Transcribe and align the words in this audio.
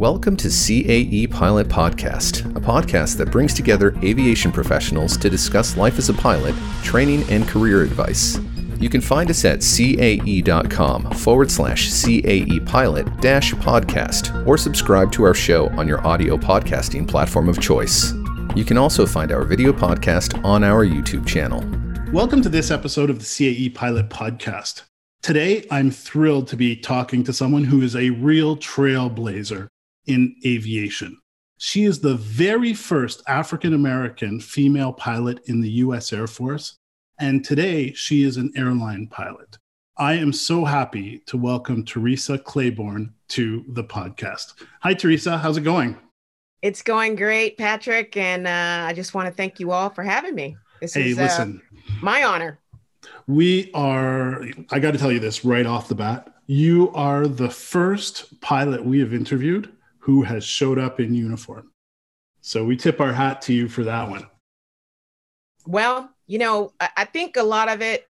Welcome 0.00 0.34
to 0.38 0.48
CAE 0.48 1.30
Pilot 1.30 1.68
Podcast, 1.68 2.56
a 2.56 2.58
podcast 2.58 3.18
that 3.18 3.30
brings 3.30 3.52
together 3.52 3.94
aviation 4.02 4.50
professionals 4.50 5.18
to 5.18 5.28
discuss 5.28 5.76
life 5.76 5.98
as 5.98 6.08
a 6.08 6.14
pilot, 6.14 6.54
training, 6.82 7.22
and 7.30 7.46
career 7.46 7.82
advice. 7.82 8.38
You 8.78 8.88
can 8.88 9.02
find 9.02 9.28
us 9.28 9.44
at 9.44 9.60
cae.com 9.60 11.10
forward 11.10 11.50
slash 11.50 11.90
CAE 11.90 12.64
pilot 12.64 13.14
dash 13.20 13.52
podcast 13.52 14.46
or 14.46 14.56
subscribe 14.56 15.12
to 15.12 15.24
our 15.24 15.34
show 15.34 15.68
on 15.78 15.86
your 15.86 16.00
audio 16.06 16.38
podcasting 16.38 17.06
platform 17.06 17.46
of 17.46 17.60
choice. 17.60 18.14
You 18.56 18.64
can 18.64 18.78
also 18.78 19.04
find 19.04 19.30
our 19.30 19.44
video 19.44 19.70
podcast 19.70 20.42
on 20.42 20.64
our 20.64 20.86
YouTube 20.86 21.26
channel. 21.26 21.62
Welcome 22.10 22.40
to 22.40 22.48
this 22.48 22.70
episode 22.70 23.10
of 23.10 23.18
the 23.18 23.26
CAE 23.26 23.74
Pilot 23.74 24.08
Podcast. 24.08 24.84
Today, 25.20 25.66
I'm 25.70 25.90
thrilled 25.90 26.48
to 26.48 26.56
be 26.56 26.74
talking 26.74 27.22
to 27.24 27.34
someone 27.34 27.64
who 27.64 27.82
is 27.82 27.94
a 27.94 28.08
real 28.08 28.56
trailblazer 28.56 29.68
in 30.06 30.36
aviation. 30.44 31.18
She 31.58 31.84
is 31.84 32.00
the 32.00 32.14
very 32.14 32.72
first 32.72 33.22
African 33.26 33.74
American 33.74 34.40
female 34.40 34.92
pilot 34.92 35.40
in 35.46 35.60
the 35.60 35.70
US 35.84 36.12
Air 36.12 36.26
Force, 36.26 36.76
and 37.18 37.44
today 37.44 37.92
she 37.92 38.22
is 38.22 38.36
an 38.38 38.52
airline 38.56 39.06
pilot. 39.08 39.58
I 39.98 40.14
am 40.14 40.32
so 40.32 40.64
happy 40.64 41.18
to 41.26 41.36
welcome 41.36 41.84
Theresa 41.84 42.38
Claiborne 42.38 43.12
to 43.28 43.62
the 43.68 43.84
podcast. 43.84 44.54
Hi, 44.80 44.94
Teresa. 44.94 45.36
How's 45.36 45.58
it 45.58 45.60
going? 45.60 45.98
It's 46.62 46.80
going 46.80 47.16
great, 47.16 47.58
Patrick. 47.58 48.16
And 48.16 48.46
uh, 48.46 48.86
I 48.88 48.94
just 48.94 49.12
want 49.12 49.28
to 49.28 49.34
thank 49.34 49.60
you 49.60 49.72
all 49.72 49.90
for 49.90 50.02
having 50.02 50.34
me. 50.34 50.56
This 50.80 50.94
hey, 50.94 51.10
is 51.10 51.18
uh, 51.18 51.22
listen, 51.22 51.62
uh, 51.70 51.92
my 52.00 52.24
honor. 52.24 52.58
We 53.26 53.70
are, 53.74 54.46
I 54.70 54.78
got 54.78 54.92
to 54.92 54.98
tell 54.98 55.12
you 55.12 55.20
this 55.20 55.44
right 55.44 55.66
off 55.66 55.88
the 55.88 55.94
bat. 55.94 56.34
You 56.46 56.90
are 56.94 57.26
the 57.26 57.50
first 57.50 58.40
pilot 58.40 58.82
we 58.82 59.00
have 59.00 59.12
interviewed 59.12 59.70
who 60.10 60.22
has 60.22 60.42
showed 60.44 60.76
up 60.76 60.98
in 60.98 61.14
uniform. 61.14 61.70
So 62.40 62.64
we 62.64 62.76
tip 62.76 63.00
our 63.00 63.12
hat 63.12 63.40
to 63.42 63.52
you 63.52 63.68
for 63.68 63.84
that 63.84 64.10
one. 64.10 64.26
Well, 65.68 66.10
you 66.26 66.40
know, 66.40 66.72
I 66.80 67.04
think 67.04 67.36
a 67.36 67.44
lot 67.44 67.68
of 67.68 67.80
it 67.80 68.08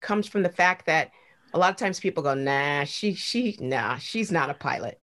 comes 0.00 0.26
from 0.26 0.42
the 0.42 0.48
fact 0.48 0.86
that 0.86 1.10
a 1.52 1.58
lot 1.58 1.68
of 1.68 1.76
times 1.76 2.00
people 2.00 2.22
go, 2.22 2.32
nah, 2.32 2.84
she, 2.84 3.12
she, 3.12 3.58
nah, 3.60 3.98
she's 3.98 4.32
not 4.32 4.48
a 4.48 4.54
pilot. 4.54 4.98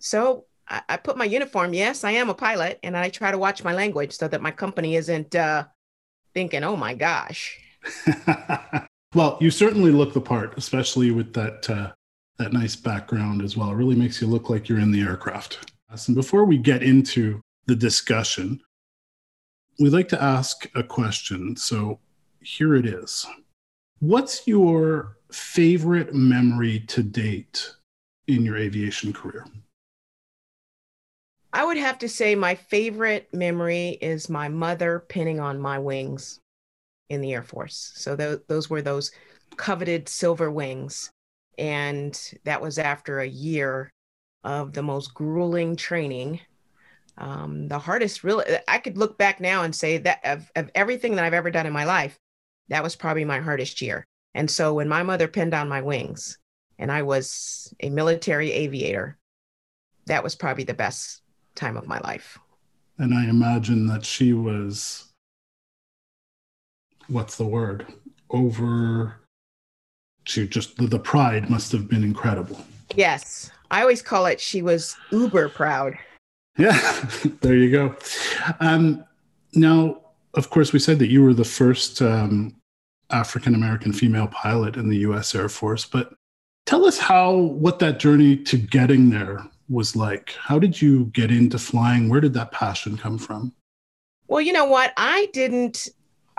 So 0.00 0.46
I, 0.68 0.82
I 0.88 0.96
put 0.96 1.16
my 1.16 1.24
uniform. 1.24 1.72
Yes, 1.72 2.02
I 2.02 2.10
am 2.12 2.30
a 2.30 2.34
pilot, 2.34 2.80
and 2.82 2.96
I 2.96 3.08
try 3.08 3.30
to 3.30 3.38
watch 3.38 3.62
my 3.62 3.72
language 3.72 4.16
so 4.16 4.26
that 4.26 4.42
my 4.42 4.50
company 4.50 4.96
isn't 4.96 5.36
uh, 5.36 5.66
thinking, 6.34 6.64
oh 6.64 6.74
my 6.74 6.94
gosh. 6.94 7.56
well, 9.14 9.38
you 9.40 9.52
certainly 9.52 9.92
look 9.92 10.14
the 10.14 10.20
part, 10.20 10.58
especially 10.58 11.12
with 11.12 11.32
that 11.34 11.70
uh, 11.70 11.92
that 12.40 12.52
nice 12.54 12.74
background 12.74 13.42
as 13.42 13.54
well. 13.54 13.70
It 13.70 13.74
really 13.74 13.94
makes 13.94 14.20
you 14.20 14.26
look 14.26 14.48
like 14.48 14.66
you're 14.66 14.80
in 14.80 14.90
the 14.90 15.02
aircraft. 15.02 15.70
And 16.06 16.16
before 16.16 16.46
we 16.46 16.56
get 16.56 16.82
into 16.82 17.42
the 17.66 17.76
discussion, 17.76 18.60
we'd 19.78 19.92
like 19.92 20.08
to 20.08 20.22
ask 20.22 20.66
a 20.74 20.82
question. 20.82 21.54
So 21.56 22.00
here 22.40 22.74
it 22.74 22.86
is 22.86 23.26
What's 23.98 24.46
your 24.46 25.18
favorite 25.30 26.14
memory 26.14 26.80
to 26.88 27.02
date 27.02 27.74
in 28.26 28.42
your 28.42 28.56
aviation 28.56 29.12
career? 29.12 29.44
I 31.52 31.66
would 31.66 31.76
have 31.76 31.98
to 31.98 32.08
say 32.08 32.34
my 32.34 32.54
favorite 32.54 33.28
memory 33.34 33.98
is 34.00 34.30
my 34.30 34.48
mother 34.48 35.04
pinning 35.08 35.40
on 35.40 35.60
my 35.60 35.78
wings 35.78 36.40
in 37.10 37.20
the 37.20 37.34
Air 37.34 37.42
Force. 37.42 37.92
So 37.96 38.16
th- 38.16 38.40
those 38.48 38.70
were 38.70 38.80
those 38.80 39.10
coveted 39.56 40.08
silver 40.08 40.50
wings. 40.50 41.10
And 41.60 42.18
that 42.44 42.62
was 42.62 42.78
after 42.78 43.20
a 43.20 43.28
year 43.28 43.92
of 44.42 44.72
the 44.72 44.82
most 44.82 45.12
grueling 45.12 45.76
training. 45.76 46.40
Um, 47.18 47.68
the 47.68 47.78
hardest, 47.78 48.24
really, 48.24 48.46
I 48.66 48.78
could 48.78 48.96
look 48.96 49.18
back 49.18 49.40
now 49.40 49.64
and 49.64 49.74
say 49.74 49.98
that 49.98 50.20
of, 50.24 50.50
of 50.56 50.70
everything 50.74 51.16
that 51.16 51.24
I've 51.26 51.34
ever 51.34 51.50
done 51.50 51.66
in 51.66 51.72
my 51.74 51.84
life, 51.84 52.16
that 52.70 52.82
was 52.82 52.96
probably 52.96 53.26
my 53.26 53.40
hardest 53.40 53.82
year. 53.82 54.06
And 54.34 54.50
so 54.50 54.72
when 54.72 54.88
my 54.88 55.02
mother 55.02 55.28
pinned 55.28 55.52
on 55.52 55.68
my 55.68 55.82
wings 55.82 56.38
and 56.78 56.90
I 56.90 57.02
was 57.02 57.74
a 57.80 57.90
military 57.90 58.52
aviator, 58.52 59.18
that 60.06 60.24
was 60.24 60.34
probably 60.34 60.64
the 60.64 60.72
best 60.72 61.20
time 61.54 61.76
of 61.76 61.86
my 61.86 62.00
life. 62.00 62.38
And 62.96 63.12
I 63.12 63.28
imagine 63.28 63.86
that 63.88 64.06
she 64.06 64.32
was, 64.32 65.12
what's 67.08 67.36
the 67.36 67.44
word? 67.44 67.86
Over 68.30 69.20
she 70.30 70.46
just 70.46 70.76
the, 70.76 70.86
the 70.86 70.98
pride 70.98 71.50
must 71.50 71.72
have 71.72 71.88
been 71.88 72.04
incredible. 72.04 72.64
Yes. 72.94 73.50
I 73.70 73.82
always 73.82 74.02
call 74.02 74.26
it 74.26 74.40
she 74.40 74.62
was 74.62 74.96
uber 75.10 75.48
proud. 75.48 75.96
Yeah, 76.56 76.78
there 77.40 77.56
you 77.56 77.70
go. 77.70 77.96
Um, 78.60 79.04
now, 79.54 80.00
of 80.34 80.50
course, 80.50 80.72
we 80.72 80.78
said 80.78 80.98
that 80.98 81.10
you 81.10 81.22
were 81.22 81.34
the 81.34 81.44
first 81.44 82.02
um, 82.02 82.56
African 83.10 83.54
American 83.54 83.92
female 83.92 84.28
pilot 84.28 84.76
in 84.76 84.88
the 84.88 84.98
U.S. 84.98 85.34
Air 85.34 85.48
Force, 85.48 85.84
but 85.86 86.14
tell 86.66 86.84
us 86.84 86.98
how 86.98 87.34
what 87.34 87.78
that 87.78 87.98
journey 87.98 88.36
to 88.36 88.56
getting 88.56 89.10
there 89.10 89.44
was 89.68 89.94
like. 89.94 90.32
How 90.32 90.58
did 90.58 90.80
you 90.80 91.06
get 91.06 91.30
into 91.30 91.58
flying? 91.58 92.08
Where 92.08 92.20
did 92.20 92.34
that 92.34 92.52
passion 92.52 92.96
come 92.96 93.18
from? 93.18 93.52
Well, 94.26 94.40
you 94.40 94.52
know 94.52 94.66
what? 94.66 94.92
I 94.96 95.28
didn't. 95.32 95.88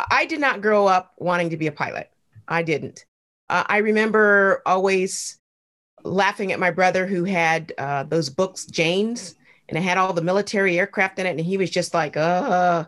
I 0.09 0.25
did 0.25 0.39
not 0.39 0.61
grow 0.61 0.87
up 0.87 1.13
wanting 1.17 1.49
to 1.49 1.57
be 1.57 1.67
a 1.67 1.71
pilot. 1.71 2.09
I 2.47 2.63
didn't. 2.63 3.05
Uh, 3.51 3.65
I 3.67 3.77
remember 3.79 4.61
always 4.65 5.37
laughing 6.03 6.53
at 6.53 6.59
my 6.59 6.71
brother 6.71 7.05
who 7.05 7.25
had 7.25 7.73
uh, 7.77 8.03
those 8.03 8.29
books, 8.29 8.65
Jane's, 8.65 9.35
and 9.67 9.77
it 9.77 9.81
had 9.81 9.97
all 9.97 10.13
the 10.13 10.21
military 10.21 10.79
aircraft 10.79 11.19
in 11.19 11.25
it. 11.25 11.31
And 11.31 11.39
he 11.39 11.57
was 11.57 11.69
just 11.69 11.93
like, 11.93 12.15
uh, 12.15 12.85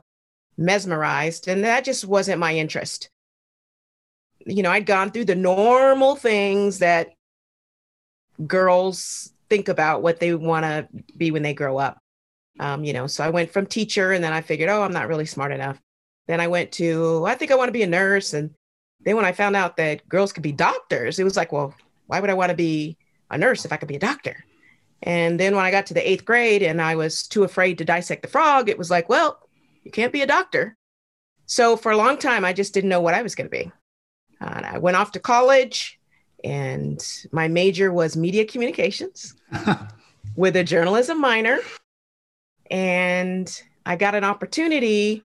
mesmerized. 0.58 1.50
And 1.50 1.66
that 1.66 1.84
just 1.84 2.06
wasn't 2.06 2.40
my 2.40 2.56
interest. 2.56 3.10
You 4.46 4.64
know, 4.64 4.72
I'd 4.72 4.86
gone 4.86 5.12
through 5.12 5.26
the 5.26 5.36
normal 5.36 6.16
things 6.16 6.80
that 6.80 7.10
girls 8.48 9.34
think 9.50 9.68
about 9.68 10.02
what 10.02 10.20
they 10.20 10.34
want 10.34 10.64
to 10.64 10.88
be 11.18 11.32
when 11.32 11.44
they 11.44 11.54
grow 11.54 11.78
up. 11.78 12.00
Um, 12.60 12.86
you 12.86 12.94
know, 12.94 13.08
so 13.08 13.24
I 13.24 13.32
went 13.32 13.52
from 13.52 13.66
teacher 13.66 14.14
and 14.14 14.24
then 14.24 14.32
I 14.32 14.42
figured, 14.42 14.70
oh, 14.70 14.84
I'm 14.84 14.94
not 14.94 15.10
really 15.10 15.26
smart 15.26 15.52
enough. 15.52 15.82
Then 16.28 16.40
I 16.40 16.48
went 16.48 16.72
to, 16.74 17.26
I 17.26 17.36
think 17.36 17.52
I 17.52 17.56
want 17.56 17.68
to 17.68 17.74
be 17.74 17.84
a 17.84 17.88
nurse. 17.88 18.34
And 18.34 18.52
then 19.04 19.16
when 19.16 19.26
I 19.26 19.32
found 19.32 19.56
out 19.56 19.78
that 19.78 20.08
girls 20.08 20.34
could 20.34 20.44
be 20.44 20.52
doctors, 20.52 21.20
it 21.20 21.24
was 21.24 21.38
like, 21.38 21.52
well, 21.52 21.74
why 22.08 22.20
would 22.20 22.30
I 22.30 22.36
want 22.36 22.50
to 22.50 22.56
be 22.56 22.98
a 23.30 23.38
nurse 23.38 23.66
if 23.66 23.72
I 23.72 23.78
could 23.78 23.88
be 23.88 23.96
a 23.96 24.00
doctor? 24.00 24.44
And 25.04 25.40
then 25.40 25.56
when 25.56 25.66
I 25.66 25.72
got 25.72 25.86
to 25.88 25.94
the 25.94 26.10
eighth 26.10 26.24
grade 26.24 26.64
and 26.64 26.82
I 26.82 26.96
was 26.96 27.28
too 27.28 27.44
afraid 27.44 27.78
to 27.78 27.86
dissect 27.86 28.22
the 28.22 28.30
frog, 28.30 28.70
it 28.70 28.78
was 28.78 28.90
like, 28.90 29.10
well, 29.10 29.40
you 29.84 29.92
can't 29.92 30.14
be 30.14 30.22
a 30.22 30.28
doctor. 30.28 30.78
So 31.46 31.76
for 31.76 31.92
a 31.92 31.98
long 31.98 32.18
time, 32.18 32.46
I 32.46 32.54
just 32.54 32.74
didn't 32.74 32.90
know 32.90 33.02
what 33.02 33.14
I 33.14 33.22
was 33.22 33.36
going 33.36 33.50
to 33.50 33.52
be. 33.52 33.72
And 34.40 34.66
I 34.66 34.78
went 34.78 34.98
off 34.98 35.12
to 35.14 35.20
college, 35.20 36.00
and 36.44 37.06
my 37.32 37.48
major 37.48 37.92
was 37.92 38.16
media 38.16 38.46
communications 38.46 39.36
with 40.36 40.56
a 40.56 40.64
journalism 40.64 41.20
minor. 41.20 41.60
And 42.72 43.62
I 43.86 43.98
got 43.98 44.16
an 44.16 44.24
opportunity. 44.24 45.24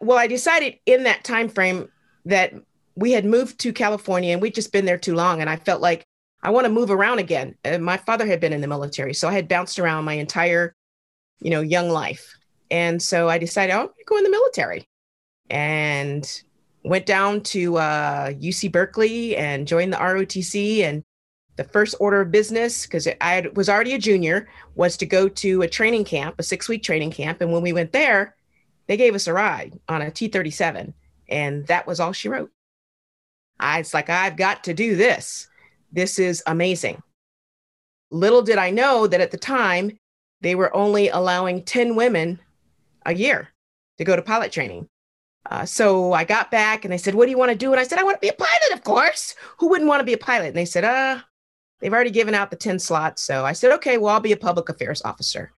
Well, 0.00 0.18
I 0.18 0.28
decided 0.28 0.78
in 0.86 1.04
that 1.04 1.24
time 1.24 1.48
frame 1.48 1.88
that 2.24 2.54
we 2.98 3.12
had 3.12 3.24
moved 3.24 3.60
to 3.60 3.72
California 3.72 4.32
and 4.32 4.42
we'd 4.42 4.54
just 4.54 4.72
been 4.72 4.84
there 4.84 4.98
too 4.98 5.14
long. 5.14 5.40
And 5.40 5.48
I 5.48 5.56
felt 5.56 5.80
like 5.80 6.04
I 6.42 6.50
want 6.50 6.64
to 6.66 6.72
move 6.72 6.90
around 6.90 7.20
again. 7.20 7.54
And 7.62 7.84
my 7.84 7.96
father 7.96 8.26
had 8.26 8.40
been 8.40 8.52
in 8.52 8.60
the 8.60 8.66
military. 8.66 9.14
So 9.14 9.28
I 9.28 9.32
had 9.32 9.46
bounced 9.46 9.78
around 9.78 10.04
my 10.04 10.14
entire, 10.14 10.74
you 11.40 11.50
know, 11.50 11.60
young 11.60 11.90
life. 11.90 12.34
And 12.72 13.00
so 13.00 13.28
I 13.28 13.38
decided, 13.38 13.72
I'm 13.72 13.86
going 13.86 13.94
to 13.96 14.04
go 14.04 14.18
in 14.18 14.24
the 14.24 14.30
military 14.30 14.88
and 15.48 16.42
went 16.82 17.06
down 17.06 17.42
to 17.42 17.76
uh, 17.76 18.30
UC 18.30 18.72
Berkeley 18.72 19.36
and 19.36 19.68
joined 19.68 19.92
the 19.92 19.98
ROTC. 19.98 20.80
And 20.80 21.04
the 21.54 21.64
first 21.64 21.94
order 22.00 22.20
of 22.20 22.32
business, 22.32 22.84
because 22.84 23.06
I 23.20 23.46
was 23.54 23.68
already 23.68 23.94
a 23.94 23.98
junior, 23.98 24.48
was 24.74 24.96
to 24.96 25.06
go 25.06 25.28
to 25.28 25.62
a 25.62 25.68
training 25.68 26.04
camp, 26.04 26.34
a 26.38 26.42
six 26.42 26.68
week 26.68 26.82
training 26.82 27.12
camp. 27.12 27.40
And 27.40 27.52
when 27.52 27.62
we 27.62 27.72
went 27.72 27.92
there, 27.92 28.34
they 28.88 28.96
gave 28.96 29.14
us 29.14 29.28
a 29.28 29.32
ride 29.32 29.78
on 29.88 30.02
a 30.02 30.10
T 30.10 30.26
37. 30.26 30.94
And 31.28 31.64
that 31.68 31.86
was 31.86 32.00
all 32.00 32.12
she 32.12 32.28
wrote. 32.28 32.50
I 33.60 33.78
was 33.78 33.94
like, 33.94 34.08
I've 34.08 34.36
got 34.36 34.64
to 34.64 34.74
do 34.74 34.96
this. 34.96 35.48
This 35.92 36.18
is 36.18 36.42
amazing. 36.46 37.02
Little 38.10 38.42
did 38.42 38.58
I 38.58 38.70
know 38.70 39.06
that 39.06 39.20
at 39.20 39.30
the 39.30 39.38
time, 39.38 39.98
they 40.40 40.54
were 40.54 40.74
only 40.74 41.08
allowing 41.08 41.64
10 41.64 41.96
women 41.96 42.40
a 43.04 43.14
year 43.14 43.48
to 43.98 44.04
go 44.04 44.16
to 44.16 44.22
pilot 44.22 44.52
training. 44.52 44.88
Uh, 45.50 45.64
so 45.64 46.12
I 46.12 46.24
got 46.24 46.50
back 46.50 46.84
and 46.84 46.92
they 46.92 46.98
said, 46.98 47.14
What 47.14 47.24
do 47.24 47.30
you 47.30 47.38
want 47.38 47.50
to 47.50 47.56
do? 47.56 47.72
And 47.72 47.80
I 47.80 47.84
said, 47.84 47.98
I 47.98 48.04
want 48.04 48.16
to 48.16 48.20
be 48.20 48.28
a 48.28 48.34
pilot, 48.34 48.72
of 48.72 48.84
course. 48.84 49.34
Who 49.58 49.68
wouldn't 49.68 49.88
want 49.88 50.00
to 50.00 50.04
be 50.04 50.12
a 50.12 50.18
pilot? 50.18 50.48
And 50.48 50.56
they 50.56 50.64
said, 50.64 50.84
Uh, 50.84 51.20
they've 51.80 51.92
already 51.92 52.10
given 52.10 52.34
out 52.34 52.50
the 52.50 52.56
10 52.56 52.78
slots. 52.78 53.22
So 53.22 53.44
I 53.44 53.52
said, 53.52 53.72
Okay, 53.72 53.98
well, 53.98 54.14
I'll 54.14 54.20
be 54.20 54.32
a 54.32 54.36
public 54.36 54.68
affairs 54.68 55.02
officer. 55.02 55.52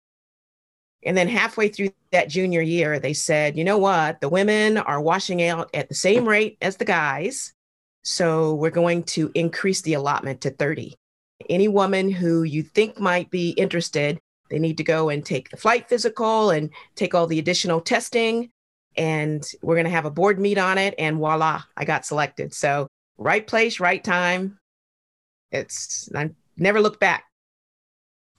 And 1.03 1.17
then 1.17 1.27
halfway 1.27 1.67
through 1.67 1.89
that 2.11 2.29
junior 2.29 2.61
year, 2.61 2.99
they 2.99 3.13
said, 3.13 3.57
You 3.57 3.63
know 3.63 3.77
what? 3.77 4.21
The 4.21 4.29
women 4.29 4.77
are 4.77 5.01
washing 5.01 5.43
out 5.43 5.69
at 5.73 5.89
the 5.89 5.95
same 5.95 6.27
rate 6.27 6.57
as 6.61 6.77
the 6.77 6.85
guys. 6.85 7.53
So 8.03 8.55
we're 8.55 8.71
going 8.71 9.03
to 9.03 9.31
increase 9.35 9.81
the 9.81 9.93
allotment 9.93 10.41
to 10.41 10.49
30. 10.49 10.95
Any 11.49 11.67
woman 11.67 12.11
who 12.11 12.43
you 12.43 12.63
think 12.63 12.99
might 12.99 13.29
be 13.29 13.51
interested, 13.51 14.19
They 14.49 14.59
need 14.59 14.77
to 14.77 14.83
go 14.83 15.09
and 15.09 15.25
take 15.25 15.49
the 15.49 15.57
flight 15.57 15.87
physical 15.87 16.49
and 16.49 16.69
take 16.95 17.15
all 17.15 17.25
the 17.25 17.39
additional 17.39 17.79
testing. 17.79 18.49
And 18.97 19.49
we're 19.61 19.75
going 19.75 19.85
to 19.85 19.91
have 19.91 20.05
a 20.05 20.11
board 20.11 20.39
meet 20.39 20.57
on 20.57 20.77
it. 20.77 20.93
And 20.99 21.17
voila, 21.17 21.63
I 21.77 21.85
got 21.85 22.05
selected. 22.05 22.53
So, 22.53 22.87
right 23.17 23.47
place, 23.47 23.79
right 23.79 24.03
time. 24.03 24.59
It's, 25.51 26.09
I 26.13 26.31
never 26.57 26.81
looked 26.81 26.99
back. 26.99 27.23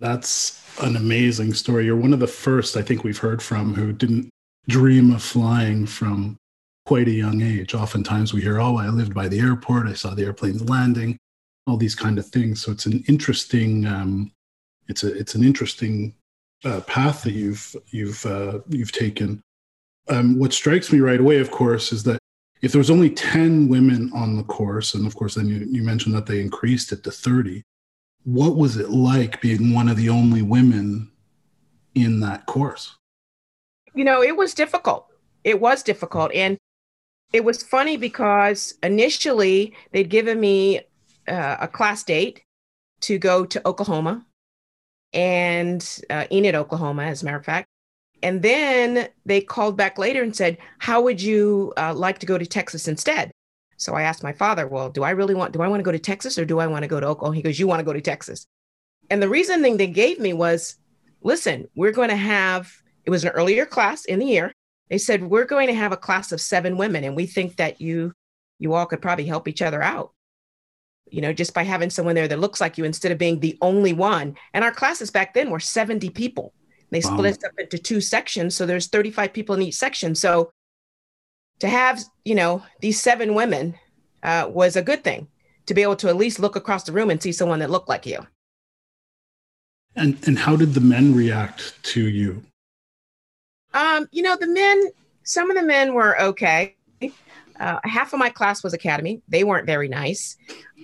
That's 0.01 0.63
an 0.83 0.97
amazing 0.97 1.55
story. 1.55 1.87
You're 1.87 1.97
one 1.97 2.13
of 2.13 2.21
the 2.21 2.27
first 2.27 2.77
I 2.77 2.83
think 2.83 3.05
we've 3.05 3.19
heard 3.19 3.43
from 3.43 3.73
who 3.75 3.93
didn't 3.93 4.29
dream 4.69 5.13
of 5.13 5.23
flying 5.23 5.87
from 5.87 6.37
quite 6.85 7.09
a 7.09 7.13
young 7.13 7.43
age. 7.43 7.75
Oftentimes 7.75 8.33
we 8.33 8.43
hear, 8.43 8.61
oh, 8.61 8.77
I 8.77 8.89
lived 8.89 9.15
by 9.15 9.29
the 9.29 9.41
airport, 9.41 9.87
I 9.87 9.95
saw 9.95 10.15
the 10.15 10.25
airplanes 10.25 10.69
landing, 10.69 11.19
all 11.67 11.77
these 11.77 11.95
kind 11.95 12.19
of 12.19 12.27
things. 12.27 12.63
So 12.63 12.73
it's 12.73 12.87
an 12.87 13.05
interesting, 13.09 13.87
um, 13.87 14.33
it's 14.89 15.05
a 15.05 15.17
it's 15.17 15.35
an 15.35 15.45
interesting 15.45 16.15
uh, 16.65 16.81
path 16.83 17.23
that 17.23 17.33
you've 17.33 17.75
you've 17.91 18.25
uh, 18.27 18.61
you've 18.69 18.93
taken. 18.93 19.41
Um, 20.09 20.39
what 20.39 20.53
strikes 20.53 20.93
me 20.93 20.99
right 21.01 21.21
away, 21.21 21.39
of 21.39 21.51
course, 21.51 21.93
is 21.93 22.03
that 22.05 22.19
if 22.61 22.73
there 22.73 22.79
was 22.79 22.91
only 22.91 23.11
10 23.11 23.69
women 23.69 24.11
on 24.15 24.37
the 24.37 24.45
course, 24.45 24.95
and 24.95 25.07
of 25.07 25.17
course, 25.17 25.35
then 25.35 25.49
you, 25.49 25.67
you 25.69 25.83
mentioned 25.83 26.15
that 26.15 26.27
they 26.27 26.41
increased 26.41 26.93
it 26.93 27.03
to 27.05 27.11
30, 27.11 27.63
what 28.25 28.57
was 28.57 28.77
it 28.77 28.91
like 28.91 29.41
being 29.41 29.75
one 29.75 29.89
of 29.89 29.97
the 29.97 30.09
only 30.09 30.43
women 30.43 31.11
in 31.95 32.21
that 32.21 32.47
course? 32.47 32.97
You 33.95 34.05
know, 34.05 34.23
it 34.23 34.37
was 34.37 34.55
difficult. 34.55 35.07
It 35.45 35.61
was 35.61 35.83
difficult. 35.83 36.33
And 36.33 36.57
it 37.33 37.45
was 37.45 37.63
funny 37.63 37.97
because 37.97 38.75
initially 38.83 39.75
they'd 39.93 40.11
given 40.11 40.39
me 40.39 40.81
uh, 41.29 41.57
a 41.61 41.69
class 41.69 42.03
date 42.05 42.43
to 43.03 43.19
go 43.19 43.45
to 43.45 43.67
Oklahoma 43.67 44.25
and 45.13 46.01
uh, 46.11 46.27
Enid, 46.31 46.55
Oklahoma, 46.55 47.05
as 47.05 47.23
a 47.23 47.25
matter 47.25 47.37
of 47.37 47.45
fact. 47.45 47.67
And 48.23 48.43
then 48.43 49.09
they 49.27 49.41
called 49.41 49.77
back 49.77 49.99
later 49.99 50.23
and 50.23 50.35
said, 50.35 50.59
How 50.79 51.01
would 51.03 51.21
you 51.21 51.73
uh, 51.77 51.93
like 51.95 52.19
to 52.21 52.27
go 52.27 52.39
to 52.39 52.47
Texas 52.47 52.87
instead? 52.87 53.33
So 53.77 53.95
I 53.95 54.03
asked 54.03 54.23
my 54.23 54.33
father, 54.33 54.67
Well, 54.69 54.91
do 54.91 55.03
I 55.03 55.11
really 55.11 55.35
want, 55.35 55.53
do 55.53 55.63
I 55.63 55.69
want 55.69 55.81
to 55.81 55.85
go 55.85 55.93
to 55.93 55.99
Texas 55.99 56.39
or 56.39 56.45
do 56.45 56.61
I 56.61 56.67
want 56.67 56.85
to 56.85 56.89
go 56.89 57.01
to 57.01 57.07
Oklahoma? 57.07 57.37
He 57.37 57.43
goes, 57.43 57.59
You 57.59 57.67
want 57.67 57.81
to 57.81 57.85
go 57.85 57.93
to 57.93 58.01
Texas. 58.01 58.47
And 59.11 59.21
the 59.21 59.29
reasoning 59.29 59.77
they 59.77 59.89
gave 59.89 60.21
me 60.21 60.33
was, 60.33 60.77
Listen, 61.23 61.69
we're 61.75 61.93
going 61.93 62.11
to 62.11 62.17
have, 62.17 62.73
it 63.05 63.11
was 63.11 63.25
an 63.25 63.31
earlier 63.31 63.67
class 63.67 64.05
in 64.05 64.21
the 64.21 64.27
year. 64.27 64.53
They 64.93 64.99
said, 64.99 65.25
We're 65.25 65.47
going 65.47 65.69
to 65.69 65.75
have 65.75 65.91
a 65.91 65.97
class 65.97 66.31
of 66.31 66.41
seven 66.41 66.77
women, 66.77 67.03
and 67.03 67.17
we 67.17 67.27
think 67.27 67.57
that 67.57 67.81
you, 67.81 68.13
you 68.59 68.75
all 68.75 68.87
could 68.87 69.03
probably 69.03 69.25
help 69.25 69.49
each 69.49 69.63
other 69.63 69.83
out 69.83 70.13
you 71.13 71.21
know, 71.21 71.33
just 71.33 71.53
by 71.53 71.63
having 71.63 71.91
someone 71.91 72.15
there 72.15 72.27
that 72.27 72.41
looks 72.41 72.59
like 72.59 72.79
you 72.79 72.85
instead 72.85 73.13
of 73.13 73.19
being 73.19 73.39
the 73.39 73.59
only 73.61 73.93
one. 73.93 74.35
And 74.55 74.65
our 74.65 74.73
classes 74.73 75.11
back 75.11 75.35
then 75.35 75.51
were 75.51 75.61
70 75.61 76.09
people. 76.11 76.55
They 76.91 77.01
wow. 77.01 77.11
split 77.11 77.37
us 77.37 77.45
up 77.45 77.53
into 77.59 77.77
two 77.77 78.01
sections. 78.01 78.57
So 78.57 78.65
there's 78.65 78.89
35 78.89 79.33
people 79.33 79.55
in 79.55 79.61
each 79.61 79.75
section. 79.75 80.15
So 80.15 80.51
to 81.59 81.69
have, 81.69 82.03
you 82.25 82.35
know, 82.35 82.63
these 82.81 82.99
seven 82.99 83.35
women 83.35 83.75
uh, 84.23 84.49
was 84.51 84.75
a 84.75 84.83
good 84.83 85.05
thing 85.05 85.29
to 85.67 85.75
be 85.75 85.83
able 85.83 85.97
to 85.97 86.09
at 86.09 86.17
least 86.17 86.41
look 86.41 86.57
across 86.57 86.85
the 86.85 86.93
room 86.93 87.11
and 87.11 87.23
see 87.23 87.33
someone 87.33 87.59
that 87.59 87.71
looked 87.71 87.91
like 87.91 88.07
you. 88.07 88.27
And 89.95 90.19
and 90.27 90.39
how 90.39 90.57
did 90.57 90.73
the 90.73 90.81
men 90.81 91.15
react 91.15 91.83
to 91.93 92.09
you? 92.09 92.43
Um, 93.75 94.09
you 94.13 94.23
know, 94.23 94.37
the 94.37 94.49
men, 94.49 94.91
some 95.23 95.51
of 95.51 95.57
the 95.57 95.63
men 95.63 95.95
were 95.95 96.21
okay. 96.21 96.77
Uh, 97.61 97.79
half 97.85 98.13
of 98.13 98.19
my 98.19 98.29
class 98.29 98.65
was 98.65 98.73
academy. 98.73 99.23
They 99.29 99.45
weren't 99.45 99.67
very 99.67 99.89
nice. 99.89 100.37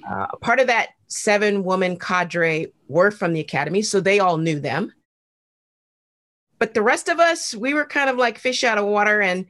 Uh, 0.09 0.27
part 0.41 0.61
of 0.61 0.67
that 0.69 0.91
seven 1.09 1.65
woman 1.65 1.99
cadre 1.99 2.67
were 2.89 3.11
from 3.11 3.33
the 3.33 3.41
academy, 3.41 3.83
so 3.83 4.01
they 4.01 4.21
all 4.21 4.39
knew 4.39 4.61
them. 4.61 4.93
But 6.59 6.75
the 6.75 6.83
rest 6.83 7.09
of 7.09 7.19
us, 7.21 7.55
we 7.55 7.75
were 7.75 7.85
kind 7.85 8.11
of 8.11 8.17
like 8.17 8.39
fish 8.39 8.65
out 8.65 8.79
of 8.79 8.85
water. 8.85 9.21
And 9.21 9.47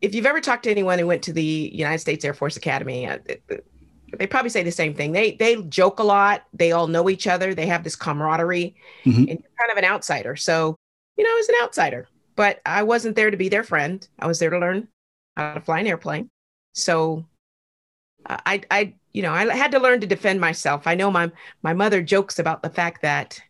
if 0.00 0.14
you've 0.14 0.26
ever 0.26 0.40
talked 0.40 0.64
to 0.64 0.70
anyone 0.70 0.98
who 0.98 1.06
went 1.06 1.22
to 1.24 1.32
the 1.32 1.70
United 1.72 1.98
States 1.98 2.24
Air 2.24 2.34
Force 2.34 2.56
Academy, 2.56 3.06
uh, 3.06 3.18
they 4.18 4.26
probably 4.26 4.50
say 4.50 4.62
the 4.62 4.70
same 4.70 4.94
thing. 4.94 5.12
They 5.12 5.32
they 5.32 5.60
joke 5.62 5.98
a 5.98 6.04
lot. 6.04 6.44
They 6.52 6.72
all 6.72 6.86
know 6.86 7.10
each 7.10 7.26
other. 7.26 7.54
They 7.54 7.66
have 7.66 7.84
this 7.84 7.96
camaraderie, 7.96 8.76
mm-hmm. 9.04 9.18
and 9.18 9.28
you're 9.28 9.58
kind 9.58 9.72
of 9.72 9.76
an 9.76 9.84
outsider. 9.84 10.36
So, 10.36 10.76
you 11.16 11.24
know, 11.24 11.38
as 11.38 11.48
an 11.48 11.54
outsider, 11.62 12.08
but 12.36 12.60
I 12.64 12.82
wasn't 12.82 13.16
there 13.16 13.30
to 13.30 13.36
be 13.36 13.48
their 13.48 13.64
friend. 13.64 14.06
I 14.18 14.26
was 14.26 14.38
there 14.38 14.50
to 14.50 14.58
learn 14.58 14.88
how 15.36 15.54
to 15.54 15.60
fly 15.60 15.80
an 15.80 15.86
airplane. 15.86 16.28
So, 16.74 17.24
I 18.26 18.62
I 18.70 18.94
you 19.12 19.22
know, 19.22 19.32
I 19.32 19.56
had 19.56 19.72
to 19.72 19.78
learn 19.78 20.00
to 20.02 20.06
defend 20.06 20.40
myself. 20.40 20.86
I 20.86 20.94
know 20.94 21.10
my 21.10 21.30
my 21.62 21.72
mother 21.72 22.02
jokes 22.02 22.38
about 22.38 22.62
the 22.62 22.70
fact 22.70 23.02
that 23.02 23.40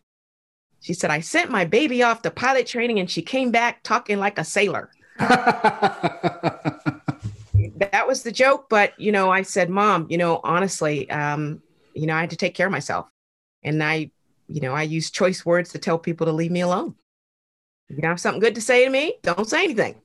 she 0.79 0.93
said 0.93 1.11
I 1.11 1.19
sent 1.19 1.51
my 1.51 1.65
baby 1.65 2.03
off 2.03 2.21
to 2.21 2.31
pilot 2.31 2.67
training 2.67 2.99
and 2.99 3.09
she 3.09 3.21
came 3.21 3.51
back 3.51 3.83
talking 3.83 4.19
like 4.19 4.39
a 4.39 4.43
sailor. 4.43 4.91
that 5.19 6.71
was 8.07 8.23
the 8.23 8.31
joke, 8.31 8.67
but 8.69 8.97
you 8.99 9.11
know, 9.11 9.29
I 9.29 9.41
said, 9.41 9.69
"Mom, 9.69 10.07
you 10.09 10.17
know, 10.17 10.39
honestly, 10.43 11.09
um, 11.09 11.61
you 11.93 12.05
know, 12.05 12.15
I 12.15 12.21
had 12.21 12.29
to 12.29 12.37
take 12.37 12.55
care 12.55 12.67
of 12.67 12.71
myself." 12.71 13.07
And 13.63 13.83
I, 13.83 14.11
you 14.47 14.61
know, 14.61 14.73
I 14.73 14.83
use 14.83 15.11
choice 15.11 15.45
words 15.45 15.71
to 15.71 15.79
tell 15.79 15.97
people 15.97 16.27
to 16.27 16.31
leave 16.31 16.51
me 16.51 16.61
alone. 16.61 16.95
If 17.89 17.97
you 17.97 18.07
have 18.07 18.19
something 18.19 18.41
good 18.41 18.55
to 18.55 18.61
say 18.61 18.83
to 18.83 18.89
me, 18.89 19.17
don't 19.23 19.49
say 19.49 19.63
anything. 19.63 19.95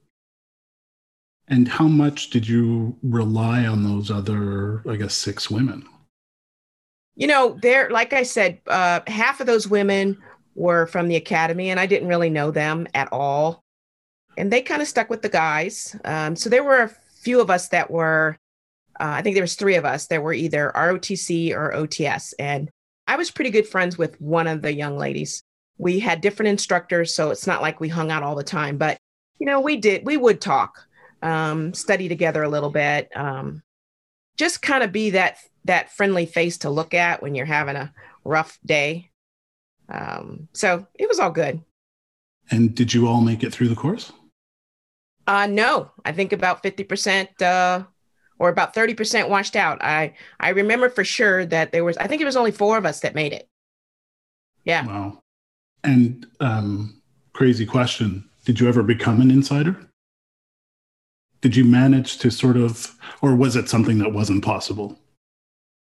And 1.49 1.67
how 1.69 1.89
much 1.89 2.31
did 2.31 2.49
you 2.49 2.97
rely 3.03 3.67
on 3.67 3.83
those 3.83 4.11
other, 4.11 4.83
I 4.89 4.97
guess, 4.97 5.15
six 5.15 5.51
women? 5.51 5.87
You 7.15 7.27
know, 7.27 7.59
there, 7.61 7.91
like 7.91 8.13
I 8.13 8.23
said, 8.23 8.61
uh, 8.69 9.01
half 9.07 9.41
of 9.41 9.47
those 9.47 9.69
women 9.69 10.17
were 10.55 10.87
from 10.87 11.09
the 11.09 11.17
academy, 11.17 11.71
and 11.71 11.79
I 11.79 11.87
didn't 11.87 12.09
really 12.09 12.31
know 12.31 12.51
them 12.51 12.87
at 12.95 13.09
all. 13.13 13.63
And 14.39 14.51
they 14.51 14.63
kind 14.63 14.81
of 14.81 14.89
stuck 14.89 15.11
with 15.11 15.21
the 15.21 15.29
guys. 15.29 15.95
Um, 16.05 16.37
so 16.37 16.49
there 16.49 16.65
were 16.65 16.83
a 16.83 16.93
few 17.23 17.41
of 17.41 17.51
us 17.51 17.69
that 17.69 17.91
were, 17.91 18.39
uh, 18.99 19.13
I 19.17 19.23
think 19.23 19.35
there 19.35 19.43
was 19.43 19.57
three 19.57 19.75
of 19.75 19.85
us 19.85 20.07
that 20.07 20.23
were 20.23 20.33
either 20.33 20.73
ROTC 20.75 21.53
or 21.55 21.73
OTS, 21.75 22.33
and 22.39 22.71
I 23.07 23.17
was 23.17 23.31
pretty 23.31 23.51
good 23.51 23.67
friends 23.67 23.99
with 23.99 24.19
one 24.21 24.47
of 24.47 24.63
the 24.63 24.73
young 24.73 24.97
ladies. 24.97 25.43
We 25.83 25.99
had 25.99 26.21
different 26.21 26.51
instructors, 26.51 27.13
so 27.13 27.31
it's 27.31 27.47
not 27.47 27.61
like 27.61 27.81
we 27.81 27.89
hung 27.89 28.13
out 28.13 28.23
all 28.23 28.37
the 28.37 28.45
time, 28.45 28.79
but 28.79 28.99
you 29.41 29.47
know, 29.47 29.61
we 29.61 29.77
did, 29.77 30.07
we 30.07 30.17
would 30.17 30.41
talk 30.41 30.87
um, 31.23 31.75
study 31.75 32.09
together 32.09 32.45
a 32.45 32.49
little 32.49 32.71
bit, 32.71 33.11
um, 33.17 33.65
just 34.37 34.63
kind 34.63 34.85
of 34.85 34.93
be 34.93 35.11
that 35.11 35.39
that 35.65 35.91
friendly 35.91 36.25
face 36.25 36.59
to 36.59 36.71
look 36.71 36.95
at 36.95 37.21
when 37.21 37.35
you're 37.35 37.47
having 37.47 37.75
a 37.75 37.93
rough 38.25 38.61
day. 38.65 39.11
Um, 39.89 40.47
so 40.53 40.87
it 40.95 41.09
was 41.09 41.19
all 41.19 41.33
good. 41.33 41.61
And 42.53 42.77
did 42.77 42.95
you 42.95 43.09
all 43.09 43.21
make 43.21 43.43
it 43.43 43.53
through 43.53 43.69
the 43.69 43.75
course? 43.75 44.13
Uh, 45.27 45.47
no, 45.47 45.91
I 46.05 46.13
think 46.13 46.33
about 46.33 46.63
50%, 46.63 47.43
uh, 47.43 47.85
or 48.39 48.49
about 48.49 48.75
30% 48.75 49.29
washed 49.29 49.57
out. 49.57 49.83
I, 49.83 50.15
I 50.39 50.51
remember 50.51 50.89
for 50.89 51.05
sure 51.05 51.45
that 51.47 51.73
there 51.73 51.85
was, 51.85 51.97
I 51.97 52.07
think 52.07 52.23
it 52.23 52.25
was 52.25 52.37
only 52.37 52.51
four 52.53 52.77
of 52.77 52.87
us 52.87 53.01
that 53.01 53.15
made 53.15 53.33
it. 53.33 53.49
Yeah. 54.65 54.87
Wow. 54.87 55.23
And, 55.85 56.27
um, 56.41 57.01
crazy 57.33 57.67
question. 57.67 58.29
Did 58.45 58.61
you 58.61 58.69
ever 58.69 58.83
become 58.83 59.21
an 59.21 59.31
insider? 59.31 59.77
did 61.43 61.57
you 61.57 61.65
manage 61.65 62.19
to 62.19 62.31
sort 62.31 62.57
of 62.57 62.97
or 63.21 63.35
was 63.35 63.57
it 63.57 63.69
something 63.69 63.99
that 63.99 64.13
wasn't 64.13 64.43
possible 64.43 64.99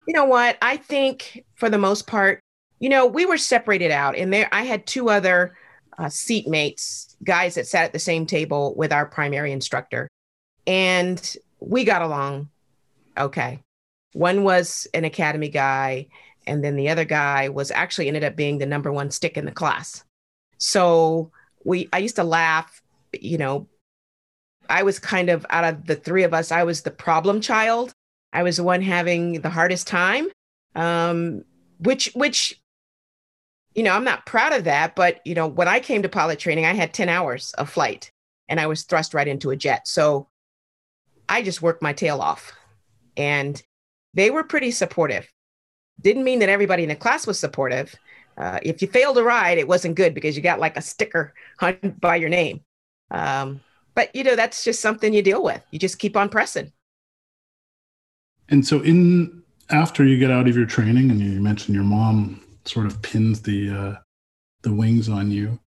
you 0.07 0.13
know 0.13 0.23
what 0.23 0.57
i 0.61 0.77
think 0.77 1.43
for 1.55 1.69
the 1.69 1.77
most 1.77 2.07
part 2.07 2.39
you 2.79 2.87
know 2.87 3.05
we 3.05 3.25
were 3.25 3.37
separated 3.37 3.91
out 3.91 4.15
and 4.15 4.31
there 4.31 4.47
i 4.53 4.63
had 4.63 4.87
two 4.87 5.09
other 5.09 5.57
uh, 5.97 6.07
seat 6.07 6.47
mates 6.47 7.17
guys 7.23 7.55
that 7.55 7.67
sat 7.67 7.85
at 7.85 7.93
the 7.93 7.99
same 7.99 8.25
table 8.25 8.73
with 8.77 8.93
our 8.93 9.05
primary 9.05 9.51
instructor 9.51 10.07
and 10.65 11.35
we 11.59 11.83
got 11.83 12.01
along 12.01 12.47
okay 13.17 13.59
one 14.13 14.43
was 14.43 14.87
an 14.93 15.03
academy 15.03 15.49
guy 15.49 16.07
and 16.47 16.63
then 16.63 16.75
the 16.75 16.89
other 16.89 17.05
guy 17.05 17.49
was 17.49 17.69
actually 17.71 18.07
ended 18.07 18.23
up 18.23 18.35
being 18.35 18.57
the 18.57 18.65
number 18.65 18.91
one 18.91 19.11
stick 19.11 19.37
in 19.37 19.45
the 19.45 19.51
class 19.51 20.03
so 20.57 21.31
we 21.63 21.87
i 21.93 21.99
used 21.99 22.15
to 22.15 22.23
laugh 22.23 22.81
you 23.13 23.37
know 23.37 23.67
I 24.69 24.83
was 24.83 24.99
kind 24.99 25.29
of 25.29 25.45
out 25.49 25.63
of 25.63 25.85
the 25.85 25.95
three 25.95 26.23
of 26.23 26.33
us, 26.33 26.51
I 26.51 26.63
was 26.63 26.81
the 26.81 26.91
problem 26.91 27.41
child. 27.41 27.93
I 28.33 28.43
was 28.43 28.57
the 28.57 28.63
one 28.63 28.81
having 28.81 29.41
the 29.41 29.49
hardest 29.49 29.87
time. 29.87 30.27
Um, 30.75 31.43
which 31.79 32.11
which 32.13 32.59
you 33.73 33.83
know, 33.83 33.93
I'm 33.93 34.03
not 34.03 34.25
proud 34.25 34.53
of 34.53 34.63
that, 34.63 34.95
but 34.95 35.21
you 35.25 35.35
know, 35.35 35.47
when 35.47 35.67
I 35.67 35.79
came 35.79 36.01
to 36.01 36.09
pilot 36.09 36.39
training, 36.39 36.65
I 36.65 36.73
had 36.73 36.93
10 36.93 37.09
hours 37.09 37.53
of 37.53 37.69
flight 37.69 38.11
and 38.49 38.59
I 38.59 38.65
was 38.65 38.83
thrust 38.83 39.13
right 39.13 39.27
into 39.27 39.51
a 39.51 39.55
jet. 39.55 39.87
So 39.87 40.27
I 41.29 41.43
just 41.43 41.61
worked 41.61 41.83
my 41.83 41.93
tail 41.93 42.19
off. 42.19 42.53
And 43.15 43.61
they 44.15 44.31
were 44.31 44.43
pretty 44.43 44.71
supportive. 44.71 45.31
Didn't 46.01 46.23
mean 46.23 46.39
that 46.39 46.49
everybody 46.49 46.83
in 46.83 46.89
the 46.89 46.95
class 46.95 47.25
was 47.25 47.39
supportive. 47.39 47.95
Uh, 48.37 48.59
if 48.61 48.81
you 48.81 48.87
failed 48.87 49.17
a 49.17 49.23
ride, 49.23 49.57
it 49.57 49.67
wasn't 49.67 49.95
good 49.95 50.13
because 50.13 50.35
you 50.35 50.43
got 50.43 50.59
like 50.59 50.77
a 50.77 50.81
sticker 50.81 51.33
on, 51.59 51.77
by 51.99 52.15
your 52.15 52.29
name. 52.29 52.61
Um, 53.09 53.61
but 53.95 54.15
you 54.15 54.23
know 54.23 54.35
that's 54.35 54.63
just 54.63 54.79
something 54.79 55.11
you 55.11 55.23
deal 55.23 55.41
with 55.41 55.63
you 55.71 55.79
just 55.79 55.97
keep 55.97 56.15
on 56.15 56.29
pressing 56.29 56.71
and 58.49 58.65
so 58.65 58.81
in 58.81 59.41
after 59.69 60.05
you 60.05 60.17
get 60.17 60.31
out 60.31 60.47
of 60.47 60.55
your 60.55 60.65
training 60.65 61.09
and 61.11 61.19
you 61.19 61.41
mentioned 61.41 61.75
your 61.75 61.83
mom 61.83 62.41
sort 62.65 62.85
of 62.85 63.01
pins 63.01 63.41
the 63.41 63.69
uh, 63.69 63.95
the 64.61 64.73
wings 64.73 65.09
on 65.09 65.31
you. 65.31 65.59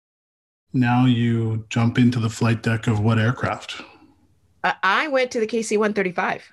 Now 0.74 1.06
you 1.06 1.66
jump 1.70 1.98
into 1.98 2.20
the 2.20 2.30
flight 2.30 2.62
deck 2.62 2.88
of 2.88 3.00
what 3.00 3.20
aircraft? 3.20 3.82
Uh, 4.64 4.74
I 4.84 5.08
went 5.08 5.32
to 5.32 5.40
the 5.40 5.48
KC 5.48 5.78
135. 5.78 6.50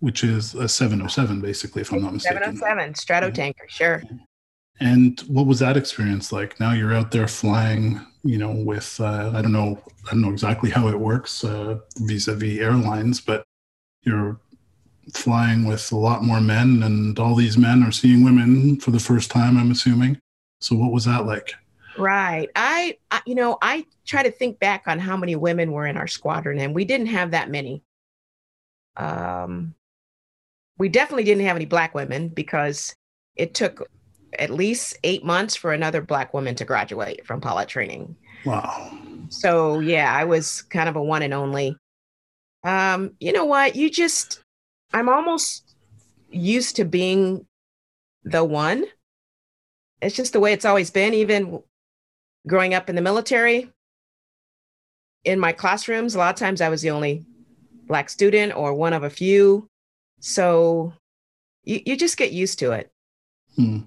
Which 0.00 0.22
is 0.22 0.54
a 0.54 0.68
707, 0.68 1.40
basically, 1.40 1.82
if 1.82 1.92
I'm 1.92 2.02
not 2.02 2.14
mistaken. 2.14 2.56
707, 2.56 2.94
Stratotanker, 2.94 3.68
sure. 3.68 4.02
And 4.80 5.18
what 5.22 5.46
was 5.46 5.58
that 5.58 5.76
experience 5.76 6.30
like? 6.30 6.60
Now 6.60 6.72
you're 6.72 6.94
out 6.94 7.10
there 7.10 7.26
flying, 7.26 8.00
you 8.22 8.38
know, 8.38 8.52
with 8.52 9.00
uh, 9.00 9.32
I 9.34 9.42
don't 9.42 9.52
know, 9.52 9.82
I 10.06 10.12
don't 10.12 10.20
know 10.20 10.30
exactly 10.30 10.70
how 10.70 10.86
it 10.88 10.98
works 10.98 11.42
uh, 11.42 11.78
vis-a-vis 11.96 12.60
airlines, 12.60 13.20
but 13.20 13.42
you're 14.02 14.38
flying 15.14 15.64
with 15.64 15.90
a 15.90 15.96
lot 15.96 16.22
more 16.22 16.40
men, 16.40 16.82
and 16.82 17.18
all 17.18 17.34
these 17.34 17.58
men 17.58 17.82
are 17.82 17.92
seeing 17.92 18.22
women 18.22 18.78
for 18.78 18.90
the 18.90 19.00
first 19.00 19.30
time. 19.30 19.56
I'm 19.56 19.70
assuming. 19.70 20.18
So 20.60 20.76
what 20.76 20.92
was 20.92 21.04
that 21.06 21.26
like? 21.26 21.54
Right. 21.96 22.48
I, 22.54 22.98
I, 23.10 23.20
you 23.26 23.34
know, 23.34 23.58
I 23.60 23.84
try 24.06 24.22
to 24.22 24.30
think 24.30 24.60
back 24.60 24.84
on 24.86 24.98
how 24.98 25.16
many 25.16 25.34
women 25.34 25.72
were 25.72 25.86
in 25.86 25.96
our 25.96 26.06
squadron, 26.06 26.58
and 26.58 26.74
we 26.74 26.84
didn't 26.84 27.08
have 27.08 27.32
that 27.32 27.50
many. 27.50 27.82
Um, 28.96 29.74
we 30.78 30.88
definitely 30.88 31.24
didn't 31.24 31.44
have 31.44 31.56
any 31.56 31.66
black 31.66 31.94
women 31.94 32.28
because 32.28 32.94
it 33.36 33.54
took 33.54 33.88
at 34.38 34.50
least 34.50 34.96
eight 35.04 35.24
months 35.24 35.56
for 35.56 35.72
another 35.72 36.00
black 36.00 36.32
woman 36.34 36.54
to 36.54 36.64
graduate 36.64 37.26
from 37.26 37.40
pilot 37.40 37.68
training. 37.68 38.16
Wow. 38.44 38.96
So 39.28 39.80
yeah, 39.80 40.12
I 40.12 40.24
was 40.24 40.62
kind 40.62 40.88
of 40.88 40.96
a 40.96 41.02
one 41.02 41.22
and 41.22 41.34
only. 41.34 41.76
Um, 42.64 43.12
you 43.20 43.32
know 43.32 43.44
what? 43.44 43.76
You 43.76 43.90
just 43.90 44.42
I'm 44.92 45.08
almost 45.08 45.74
used 46.30 46.76
to 46.76 46.84
being 46.84 47.46
the 48.24 48.44
one. 48.44 48.84
It's 50.00 50.16
just 50.16 50.32
the 50.32 50.40
way 50.40 50.52
it's 50.52 50.64
always 50.64 50.90
been, 50.90 51.14
even 51.14 51.62
growing 52.46 52.74
up 52.74 52.88
in 52.88 52.96
the 52.96 53.02
military. 53.02 53.70
In 55.24 55.40
my 55.40 55.52
classrooms, 55.52 56.14
a 56.14 56.18
lot 56.18 56.32
of 56.32 56.38
times 56.38 56.60
I 56.60 56.68
was 56.68 56.82
the 56.82 56.90
only 56.90 57.24
black 57.86 58.08
student 58.08 58.54
or 58.54 58.74
one 58.74 58.92
of 58.92 59.02
a 59.02 59.10
few. 59.10 59.68
So 60.20 60.92
you, 61.64 61.80
you 61.86 61.96
just 61.96 62.16
get 62.16 62.32
used 62.32 62.58
to 62.60 62.72
it. 62.72 62.90
Hmm. 63.56 63.80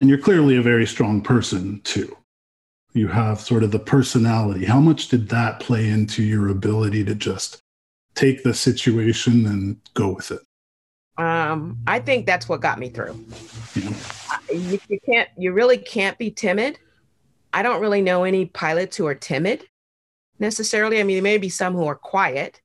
And 0.00 0.08
you're 0.08 0.18
clearly 0.18 0.56
a 0.56 0.62
very 0.62 0.86
strong 0.86 1.20
person, 1.20 1.80
too. 1.82 2.16
You 2.92 3.08
have 3.08 3.40
sort 3.40 3.62
of 3.62 3.70
the 3.70 3.78
personality. 3.78 4.64
How 4.64 4.80
much 4.80 5.08
did 5.08 5.28
that 5.28 5.60
play 5.60 5.88
into 5.88 6.22
your 6.22 6.48
ability 6.48 7.04
to 7.04 7.14
just 7.14 7.62
take 8.14 8.42
the 8.42 8.52
situation 8.52 9.46
and 9.46 9.76
go 9.94 10.12
with 10.12 10.32
it? 10.32 10.40
Um, 11.18 11.78
I 11.86 12.00
think 12.00 12.26
that's 12.26 12.48
what 12.48 12.60
got 12.60 12.78
me 12.78 12.88
through. 12.88 13.24
Yeah. 13.74 13.92
You, 14.52 14.80
you 14.88 14.98
can't, 15.06 15.28
you 15.38 15.52
really 15.52 15.78
can't 15.78 16.18
be 16.18 16.30
timid. 16.30 16.78
I 17.52 17.62
don't 17.62 17.80
really 17.80 18.02
know 18.02 18.24
any 18.24 18.46
pilots 18.46 18.96
who 18.96 19.06
are 19.06 19.14
timid 19.14 19.64
necessarily. 20.38 21.00
I 21.00 21.04
mean, 21.04 21.16
there 21.16 21.22
may 21.22 21.38
be 21.38 21.48
some 21.48 21.74
who 21.74 21.86
are 21.86 21.94
quiet, 21.94 22.60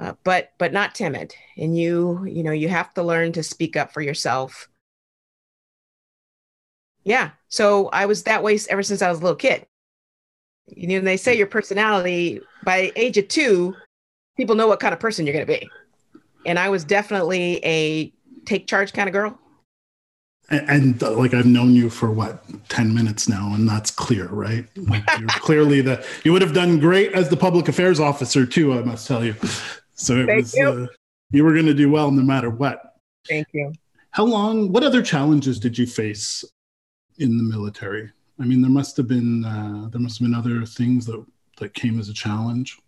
uh, 0.00 0.14
but 0.24 0.52
but 0.58 0.72
not 0.72 0.94
timid. 0.94 1.34
And 1.56 1.76
you, 1.76 2.24
you 2.24 2.42
know, 2.42 2.52
you 2.52 2.68
have 2.68 2.92
to 2.94 3.02
learn 3.02 3.32
to 3.32 3.42
speak 3.42 3.76
up 3.76 3.92
for 3.92 4.00
yourself 4.00 4.68
yeah. 7.08 7.30
So 7.48 7.88
I 7.88 8.04
was 8.04 8.24
that 8.24 8.42
way 8.42 8.58
ever 8.68 8.82
since 8.82 9.00
I 9.00 9.08
was 9.08 9.20
a 9.20 9.22
little 9.22 9.36
kid. 9.36 9.66
You 10.66 10.86
know, 10.88 11.00
they 11.00 11.16
say 11.16 11.36
your 11.36 11.46
personality 11.46 12.40
by 12.64 12.92
age 12.96 13.16
of 13.16 13.28
two, 13.28 13.74
people 14.36 14.54
know 14.54 14.68
what 14.68 14.78
kind 14.78 14.92
of 14.92 15.00
person 15.00 15.24
you're 15.24 15.32
going 15.32 15.46
to 15.46 15.60
be. 15.60 15.70
And 16.44 16.58
I 16.58 16.68
was 16.68 16.84
definitely 16.84 17.64
a 17.64 18.12
take 18.44 18.66
charge 18.66 18.92
kind 18.92 19.08
of 19.08 19.14
girl. 19.14 19.38
And, 20.50 20.68
and 20.68 21.02
uh, 21.02 21.12
like 21.12 21.32
I've 21.32 21.46
known 21.46 21.74
you 21.74 21.88
for 21.88 22.10
what, 22.10 22.44
10 22.68 22.94
minutes 22.94 23.26
now, 23.26 23.54
and 23.54 23.66
that's 23.66 23.90
clear, 23.90 24.26
right? 24.26 24.66
Like 24.76 25.02
you're 25.18 25.28
clearly 25.40 25.80
the, 25.80 26.04
you 26.24 26.32
would 26.34 26.42
have 26.42 26.52
done 26.52 26.78
great 26.78 27.12
as 27.14 27.30
the 27.30 27.38
public 27.38 27.68
affairs 27.68 28.00
officer 28.00 28.44
too, 28.44 28.74
I 28.74 28.82
must 28.82 29.06
tell 29.06 29.24
you. 29.24 29.34
So 29.98 30.16
it 30.16 30.26
Thank 30.26 30.42
was, 30.42 30.54
you. 30.54 30.68
Uh, 30.68 30.86
you 31.30 31.44
were 31.44 31.52
going 31.52 31.66
to 31.66 31.74
do 31.74 31.90
well 31.90 32.10
no 32.10 32.22
matter 32.22 32.48
what. 32.48 32.94
Thank 33.28 33.48
you. 33.52 33.72
How 34.12 34.24
long, 34.24 34.72
what 34.72 34.82
other 34.82 35.02
challenges 35.02 35.60
did 35.60 35.76
you 35.76 35.86
face 35.86 36.44
in 37.18 37.36
the 37.36 37.44
military? 37.44 38.10
I 38.40 38.44
mean, 38.44 38.62
there 38.62 38.70
must 38.70 38.96
have 38.96 39.08
been 39.08 39.44
uh, 39.44 39.88
there 39.90 40.00
must 40.00 40.18
have 40.18 40.26
been 40.26 40.34
other 40.34 40.64
things 40.64 41.04
that 41.06 41.24
that 41.58 41.74
came 41.74 41.98
as 41.98 42.08
a 42.08 42.14
challenge. 42.14 42.78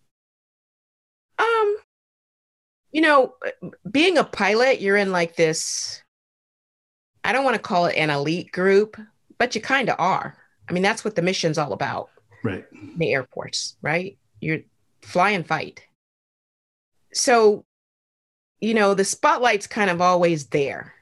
Um, 1.39 1.77
you 2.93 3.01
know, 3.01 3.35
being 3.91 4.17
a 4.17 4.25
pilot, 4.25 4.81
you're 4.81 4.97
in 4.97 5.11
like 5.11 5.35
this. 5.35 6.03
I 7.25 7.33
don't 7.33 7.45
want 7.45 7.57
to 7.57 7.63
call 7.63 7.87
it 7.87 7.97
an 7.97 8.11
elite 8.11 8.53
group, 8.53 8.97
but 9.39 9.55
you 9.55 9.61
kind 9.61 9.91
of 9.91 9.97
are. 9.99 10.37
I 10.69 10.73
mean, 10.73 10.85
that's 10.85 11.05
what 11.05 11.17
the 11.17 11.23
mission's 11.23 11.59
all 11.59 11.73
about. 11.73 12.11
Right. 12.45 12.65
The 12.97 13.13
airports, 13.13 13.77
right? 13.83 14.17
You're 14.41 14.61
fly 15.03 15.31
and 15.31 15.47
fight. 15.47 15.83
So, 17.13 17.65
you 18.61 18.75
know, 18.75 18.95
the 18.95 19.05
spotlight's 19.05 19.67
kind 19.67 19.91
of 19.91 20.01
always 20.01 20.47
there. 20.49 20.95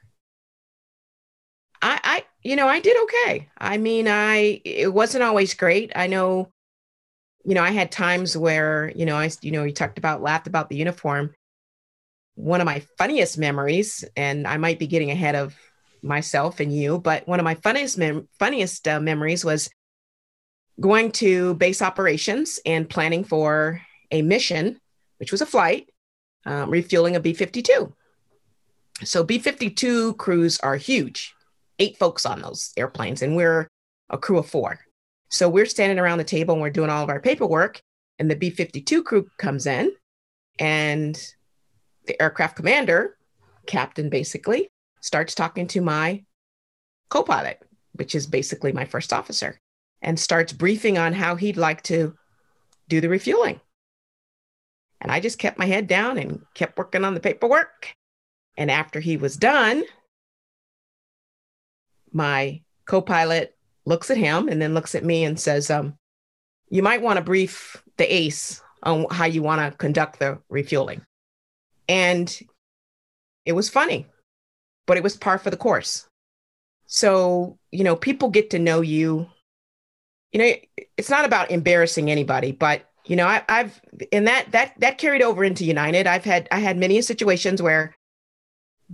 I, 1.81 1.99
I, 2.03 2.25
you 2.43 2.55
know, 2.55 2.67
I 2.67 2.79
did 2.79 2.97
okay. 3.03 3.49
I 3.57 3.77
mean, 3.77 4.07
I, 4.07 4.61
it 4.65 4.93
wasn't 4.93 5.23
always 5.23 5.53
great. 5.53 5.91
I 5.95 6.07
know, 6.07 6.49
you 7.45 7.53
know, 7.55 7.63
I 7.63 7.71
had 7.71 7.91
times 7.91 8.35
where, 8.35 8.91
you 8.95 9.05
know, 9.05 9.15
I, 9.15 9.29
you 9.41 9.51
know, 9.51 9.63
you 9.63 9.73
talked 9.73 9.97
about, 9.97 10.21
laughed 10.21 10.47
about 10.47 10.69
the 10.69 10.75
uniform. 10.75 11.33
One 12.35 12.61
of 12.61 12.65
my 12.65 12.81
funniest 12.97 13.37
memories, 13.37 14.03
and 14.15 14.47
I 14.47 14.57
might 14.57 14.79
be 14.79 14.87
getting 14.87 15.11
ahead 15.11 15.35
of 15.35 15.55
myself 16.01 16.59
and 16.59 16.73
you, 16.73 16.97
but 16.97 17.27
one 17.27 17.39
of 17.39 17.43
my 17.43 17.55
funniest, 17.55 17.97
mem- 17.97 18.27
funniest 18.39 18.87
uh, 18.87 18.99
memories 18.99 19.43
was 19.43 19.69
going 20.79 21.11
to 21.11 21.55
base 21.55 21.81
operations 21.81 22.59
and 22.65 22.89
planning 22.89 23.23
for 23.23 23.81
a 24.11 24.21
mission, 24.21 24.79
which 25.17 25.31
was 25.31 25.41
a 25.41 25.45
flight, 25.45 25.89
um, 26.45 26.69
refueling 26.69 27.15
a 27.15 27.19
B 27.19 27.33
52. 27.33 27.93
So 29.03 29.23
B 29.23 29.39
52 29.39 30.13
crews 30.15 30.59
are 30.59 30.75
huge 30.75 31.33
eight 31.79 31.97
folks 31.97 32.25
on 32.25 32.41
those 32.41 32.73
airplanes, 32.77 33.21
and 33.21 33.35
we're 33.35 33.67
a 34.09 34.17
crew 34.17 34.37
of 34.37 34.45
four. 34.45 34.79
So 35.29 35.49
we're 35.49 35.65
standing 35.65 35.99
around 35.99 36.17
the 36.17 36.23
table 36.23 36.53
and 36.53 36.61
we're 36.61 36.69
doing 36.69 36.89
all 36.89 37.03
of 37.03 37.09
our 37.09 37.21
paperwork, 37.21 37.81
and 38.19 38.29
the 38.29 38.35
B 38.35 38.49
52 38.49 39.03
crew 39.03 39.29
comes 39.37 39.65
in, 39.65 39.91
and 40.59 41.15
the 42.05 42.21
aircraft 42.21 42.57
commander, 42.57 43.17
captain 43.65 44.09
basically, 44.09 44.69
starts 45.01 45.33
talking 45.33 45.67
to 45.67 45.81
my 45.81 46.23
co 47.09 47.23
pilot, 47.23 47.61
which 47.93 48.15
is 48.15 48.27
basically 48.27 48.71
my 48.71 48.85
first 48.85 49.13
officer, 49.13 49.59
and 50.01 50.19
starts 50.19 50.53
briefing 50.53 50.97
on 50.97 51.13
how 51.13 51.35
he'd 51.35 51.57
like 51.57 51.81
to 51.83 52.15
do 52.87 52.99
the 52.99 53.09
refueling. 53.09 53.61
And 55.01 55.11
I 55.11 55.19
just 55.19 55.39
kept 55.39 55.57
my 55.57 55.65
head 55.65 55.87
down 55.87 56.17
and 56.17 56.41
kept 56.53 56.77
working 56.77 57.05
on 57.05 57.13
the 57.13 57.19
paperwork. 57.19 57.93
And 58.57 58.69
after 58.69 58.99
he 58.99 59.15
was 59.15 59.37
done, 59.37 59.83
my 62.11 62.61
co-pilot 62.85 63.55
looks 63.85 64.09
at 64.11 64.17
him 64.17 64.49
and 64.49 64.61
then 64.61 64.73
looks 64.73 64.95
at 64.95 65.05
me 65.05 65.23
and 65.23 65.39
says, 65.39 65.69
um, 65.69 65.95
you 66.69 66.83
might 66.83 67.01
want 67.01 67.17
to 67.17 67.23
brief 67.23 67.81
the 67.97 68.13
ace 68.13 68.61
on 68.83 69.05
how 69.11 69.25
you 69.25 69.41
want 69.41 69.61
to 69.61 69.77
conduct 69.77 70.19
the 70.19 70.39
refueling. 70.49 71.01
And 71.87 72.37
it 73.45 73.53
was 73.53 73.69
funny, 73.69 74.05
but 74.85 74.97
it 74.97 75.03
was 75.03 75.17
par 75.17 75.37
for 75.37 75.49
the 75.49 75.57
course. 75.57 76.07
So, 76.85 77.57
you 77.71 77.83
know, 77.83 77.95
people 77.95 78.29
get 78.29 78.49
to 78.51 78.59
know 78.59 78.81
you. 78.81 79.27
You 80.31 80.39
know, 80.39 80.53
it's 80.97 81.09
not 81.09 81.25
about 81.25 81.51
embarrassing 81.51 82.11
anybody, 82.11 82.51
but 82.51 82.88
you 83.09 83.15
know, 83.15 83.25
I, 83.25 83.43
I've 83.49 83.81
and 84.11 84.27
that 84.27 84.51
that 84.51 84.79
that 84.79 84.99
carried 84.99 85.23
over 85.23 85.43
into 85.43 85.65
United. 85.65 86.07
I've 86.07 86.23
had 86.23 86.47
I 86.51 86.59
had 86.59 86.77
many 86.77 87.01
situations 87.01 87.61
where 87.61 87.95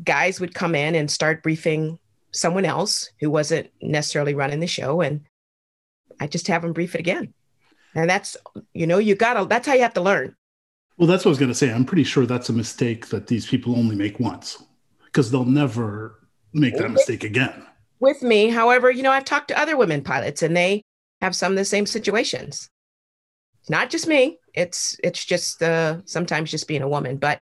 guys 0.03 0.39
would 0.39 0.55
come 0.55 0.73
in 0.73 0.95
and 0.95 1.11
start 1.11 1.43
briefing 1.43 1.99
someone 2.31 2.65
else 2.65 3.11
who 3.19 3.29
wasn't 3.29 3.69
necessarily 3.81 4.33
running 4.33 4.61
the 4.61 4.67
show 4.67 5.01
and 5.01 5.21
I 6.19 6.27
just 6.27 6.47
have 6.47 6.61
them 6.61 6.73
brief 6.73 6.95
it 6.95 6.99
again. 6.99 7.33
And 7.93 8.09
that's, 8.09 8.35
you 8.73 8.87
know, 8.87 8.97
you 8.97 9.15
gotta, 9.15 9.45
that's 9.45 9.67
how 9.67 9.73
you 9.73 9.81
have 9.81 9.93
to 9.93 10.01
learn. 10.01 10.35
Well, 10.97 11.07
that's 11.07 11.25
what 11.25 11.29
I 11.29 11.33
was 11.33 11.39
going 11.39 11.51
to 11.51 11.55
say. 11.55 11.71
I'm 11.71 11.85
pretty 11.85 12.03
sure 12.03 12.25
that's 12.25 12.49
a 12.49 12.53
mistake 12.53 13.07
that 13.07 13.27
these 13.27 13.45
people 13.45 13.75
only 13.75 13.95
make 13.95 14.19
once 14.19 14.63
because 15.05 15.31
they'll 15.31 15.45
never 15.45 16.27
make 16.53 16.77
that 16.77 16.91
mistake 16.91 17.23
again. 17.23 17.65
With 17.99 18.21
me, 18.21 18.49
however, 18.49 18.91
you 18.91 19.03
know, 19.03 19.11
I've 19.11 19.25
talked 19.25 19.49
to 19.49 19.59
other 19.59 19.77
women 19.77 20.03
pilots 20.03 20.41
and 20.41 20.55
they 20.55 20.83
have 21.21 21.35
some 21.35 21.51
of 21.53 21.57
the 21.57 21.65
same 21.65 21.85
situations. 21.85 22.69
Not 23.69 23.89
just 23.89 24.07
me. 24.07 24.37
It's 24.53 24.97
it's 25.03 25.23
just 25.23 25.61
uh, 25.61 26.01
sometimes 26.05 26.51
just 26.51 26.67
being 26.67 26.81
a 26.81 26.87
woman. 26.87 27.17
But 27.17 27.39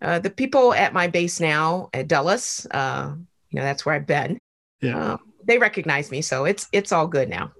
uh, 0.00 0.18
the 0.18 0.30
people 0.30 0.74
at 0.74 0.92
my 0.92 1.08
base 1.08 1.40
now 1.40 1.90
at 1.92 2.08
Dulles, 2.08 2.66
uh, 2.70 3.12
you 3.50 3.58
know 3.58 3.62
that's 3.62 3.84
where 3.84 3.94
I've 3.94 4.06
been. 4.06 4.38
Yeah, 4.80 5.12
um, 5.12 5.20
they 5.44 5.58
recognize 5.58 6.10
me, 6.10 6.22
so 6.22 6.44
it's 6.44 6.68
it's 6.72 6.92
all 6.92 7.06
good 7.06 7.28
now. 7.28 7.52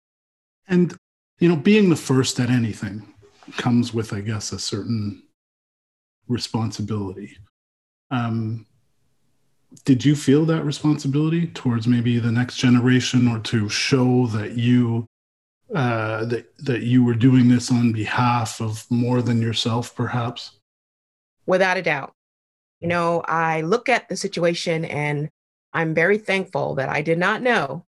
and 0.68 0.96
you 1.38 1.48
know, 1.48 1.56
being 1.56 1.90
the 1.90 1.96
first 1.96 2.40
at 2.40 2.50
anything 2.50 3.14
comes 3.56 3.92
with, 3.92 4.12
I 4.12 4.20
guess, 4.20 4.52
a 4.52 4.58
certain 4.58 5.22
responsibility. 6.28 7.36
Um, 8.10 8.66
did 9.84 10.04
you 10.04 10.16
feel 10.16 10.44
that 10.46 10.64
responsibility 10.64 11.48
towards 11.48 11.86
maybe 11.86 12.18
the 12.18 12.32
next 12.32 12.56
generation 12.56 13.28
or 13.28 13.38
to 13.40 13.68
show 13.68 14.26
that 14.28 14.52
you 14.52 15.06
uh, 15.74 16.24
that 16.26 16.46
that 16.58 16.82
you 16.82 17.04
were 17.04 17.14
doing 17.14 17.48
this 17.48 17.70
on 17.70 17.92
behalf 17.92 18.60
of 18.60 18.86
more 18.90 19.22
than 19.22 19.40
yourself 19.40 19.94
perhaps 19.94 20.52
without 21.46 21.76
a 21.76 21.82
doubt 21.82 22.12
you 22.80 22.88
know 22.88 23.20
i 23.26 23.60
look 23.62 23.88
at 23.88 24.08
the 24.08 24.16
situation 24.16 24.84
and 24.84 25.28
i'm 25.72 25.94
very 25.94 26.18
thankful 26.18 26.74
that 26.74 26.88
i 26.88 27.02
did 27.02 27.18
not 27.18 27.42
know 27.42 27.84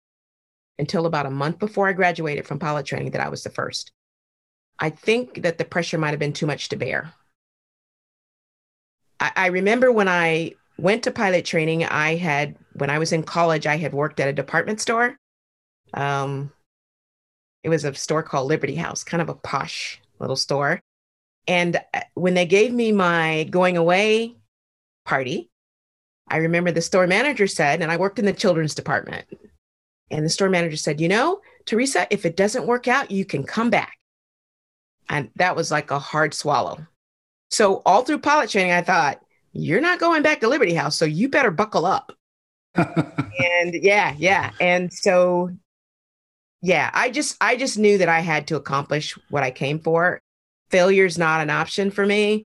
until 0.79 1.05
about 1.05 1.25
a 1.25 1.31
month 1.31 1.59
before 1.59 1.87
i 1.87 1.93
graduated 1.93 2.47
from 2.47 2.59
pilot 2.59 2.85
training 2.85 3.11
that 3.11 3.21
i 3.21 3.29
was 3.29 3.43
the 3.43 3.49
first 3.49 3.91
i 4.79 4.89
think 4.89 5.41
that 5.43 5.57
the 5.57 5.65
pressure 5.65 5.97
might 5.97 6.11
have 6.11 6.19
been 6.19 6.33
too 6.33 6.47
much 6.47 6.69
to 6.69 6.75
bear 6.75 7.13
I, 9.19 9.31
I 9.35 9.47
remember 9.47 9.91
when 9.91 10.07
i 10.07 10.53
went 10.77 11.03
to 11.03 11.11
pilot 11.11 11.45
training. 11.45 11.83
I 11.85 12.15
had, 12.15 12.55
when 12.73 12.89
I 12.89 12.99
was 12.99 13.11
in 13.11 13.23
college, 13.23 13.67
I 13.67 13.77
had 13.77 13.93
worked 13.93 14.19
at 14.19 14.27
a 14.27 14.33
department 14.33 14.79
store. 14.79 15.17
Um, 15.93 16.51
it 17.63 17.69
was 17.69 17.83
a 17.83 17.93
store 17.93 18.23
called 18.23 18.47
Liberty 18.47 18.75
House, 18.75 19.03
kind 19.03 19.21
of 19.21 19.29
a 19.29 19.35
posh 19.35 20.01
little 20.19 20.35
store. 20.35 20.79
And 21.47 21.77
uh, 21.93 22.01
when 22.13 22.33
they 22.33 22.45
gave 22.45 22.73
me 22.73 22.91
my 22.91 23.45
going 23.49 23.77
away 23.77 24.35
party, 25.05 25.49
I 26.27 26.37
remember 26.37 26.71
the 26.71 26.81
store 26.81 27.07
manager 27.07 27.47
said, 27.47 27.81
and 27.81 27.91
I 27.91 27.97
worked 27.97 28.19
in 28.19 28.25
the 28.25 28.33
children's 28.33 28.75
department. 28.75 29.25
And 30.11 30.25
the 30.25 30.29
store 30.29 30.49
manager 30.49 30.77
said, 30.77 31.01
You 31.01 31.07
know, 31.07 31.41
Theresa, 31.65 32.07
if 32.09 32.25
it 32.25 32.37
doesn't 32.37 32.67
work 32.67 32.87
out, 32.87 33.11
you 33.11 33.25
can 33.25 33.43
come 33.43 33.69
back. 33.69 33.97
And 35.09 35.29
that 35.35 35.55
was 35.55 35.71
like 35.71 35.91
a 35.91 35.99
hard 35.99 36.33
swallow. 36.33 36.85
So, 37.49 37.81
all 37.85 38.03
through 38.03 38.19
pilot 38.19 38.49
training, 38.49 38.73
I 38.73 38.81
thought, 38.81 39.21
you're 39.53 39.81
not 39.81 39.99
going 39.99 40.21
back 40.21 40.41
to 40.41 40.49
Liberty 40.49 40.73
House, 40.73 40.97
so 40.97 41.05
you 41.05 41.29
better 41.29 41.51
buckle 41.51 41.85
up. 41.85 42.11
and 42.75 43.73
yeah, 43.73 44.13
yeah. 44.17 44.51
And 44.59 44.91
so 44.93 45.49
yeah, 46.61 46.89
I 46.93 47.09
just 47.09 47.37
I 47.39 47.55
just 47.55 47.77
knew 47.77 47.97
that 47.99 48.09
I 48.09 48.19
had 48.19 48.47
to 48.47 48.55
accomplish 48.55 49.17
what 49.29 49.43
I 49.43 49.51
came 49.51 49.79
for. 49.79 50.19
Failure's 50.69 51.17
not 51.17 51.41
an 51.41 51.49
option 51.49 51.91
for 51.91 52.05
me. 52.05 52.45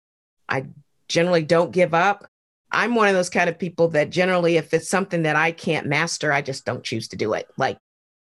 I 0.47 0.67
generally 1.07 1.43
don't 1.43 1.71
give 1.71 1.93
up. 1.93 2.25
I'm 2.71 2.95
one 2.95 3.07
of 3.07 3.13
those 3.13 3.29
kind 3.29 3.49
of 3.49 3.57
people 3.57 3.89
that 3.89 4.09
generally 4.09 4.57
if 4.57 4.73
it's 4.73 4.89
something 4.89 5.23
that 5.23 5.35
I 5.35 5.51
can't 5.51 5.87
master, 5.87 6.31
I 6.31 6.41
just 6.41 6.65
don't 6.65 6.83
choose 6.83 7.07
to 7.09 7.15
do 7.15 7.33
it. 7.33 7.47
Like 7.57 7.77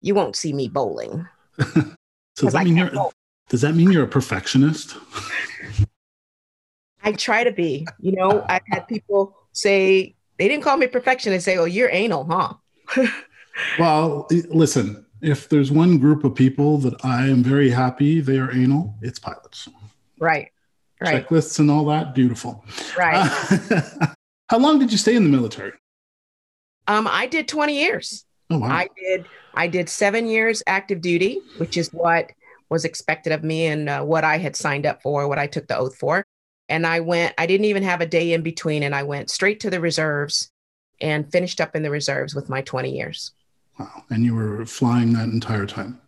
you 0.02 0.16
won't 0.16 0.36
see 0.36 0.54
me 0.54 0.68
bowling. 0.68 1.28
so 1.60 1.96
does 2.36 2.54
that, 2.54 2.64
mean 2.64 2.78
you're, 2.78 2.92
does 3.50 3.62
that 3.62 3.76
mean 3.76 3.92
you're 3.92 4.06
a 4.06 4.08
perfectionist? 4.08 4.96
I 7.04 7.12
try 7.14 7.44
to 7.44 7.52
be. 7.52 7.88
You 8.00 8.14
know, 8.14 8.46
I've 8.48 8.62
had 8.68 8.88
people 8.88 9.36
say 9.52 10.16
they 10.38 10.48
didn't 10.48 10.64
call 10.64 10.78
me 10.78 10.88
perfectionist, 10.88 11.46
say, 11.46 11.58
"Oh, 11.58 11.66
you're 11.66 11.90
anal, 11.92 12.26
huh?" 12.26 12.54
well, 13.80 14.28
listen. 14.50 15.06
If 15.22 15.50
there's 15.50 15.72
one 15.72 15.98
group 15.98 16.24
of 16.24 16.36
people 16.36 16.78
that 16.80 17.04
I 17.04 17.28
am 17.28 17.44
very 17.44 17.70
happy 17.70 18.22
they 18.22 18.38
are 18.38 18.52
anal, 18.52 18.96
it's 19.02 19.20
pilots. 19.20 19.68
Right. 20.20 20.52
Right. 21.02 21.26
Checklists 21.28 21.60
and 21.60 21.72
all 21.72 21.86
that, 21.86 22.14
beautiful. 22.14 22.64
Right. 22.98 23.30
Uh, 23.72 24.08
how 24.50 24.60
long 24.60 24.80
did 24.80 24.92
you 24.92 24.98
stay 24.98 25.16
in 25.16 25.24
the 25.24 25.30
military? 25.30 25.72
Um, 26.88 27.08
I 27.10 27.28
did 27.28 27.48
20 27.48 27.78
years. 27.78 28.26
Oh 28.50 28.60
wow. 28.60 28.70
I 28.70 28.88
did 28.98 29.26
I 29.54 29.68
did 29.68 29.90
seven 29.90 30.28
years 30.28 30.64
active 30.68 31.02
duty, 31.02 31.40
which 31.58 31.78
is 31.78 31.94
what 31.94 32.32
was 32.70 32.86
expected 32.86 33.34
of 33.34 33.44
me 33.44 33.66
and 33.66 33.90
uh, 33.90 34.02
what 34.04 34.24
I 34.24 34.38
had 34.38 34.56
signed 34.56 34.86
up 34.86 35.02
for, 35.02 35.28
what 35.28 35.40
I 35.40 35.48
took 35.48 35.68
the 35.68 35.78
oath 35.78 35.96
for. 35.96 36.26
And 36.68 36.86
I 36.86 37.00
went, 37.00 37.34
I 37.38 37.48
didn't 37.48 37.66
even 37.66 37.84
have 37.84 38.02
a 38.02 38.06
day 38.06 38.34
in 38.34 38.44
between, 38.44 38.84
and 38.84 38.94
I 38.94 39.04
went 39.04 39.32
straight 39.32 39.60
to 39.62 39.72
the 39.72 39.80
reserves 39.80 40.52
and 41.02 41.32
finished 41.32 41.60
up 41.60 41.76
in 41.76 41.82
the 41.82 41.90
reserves 41.90 42.36
with 42.36 42.50
my 42.50 42.62
20 42.62 42.92
years. 42.96 43.32
Wow. 43.80 44.04
And 44.10 44.24
you 44.24 44.36
were 44.36 44.66
flying 44.66 45.14
that 45.14 45.30
entire 45.30 45.66
time? 45.66 46.00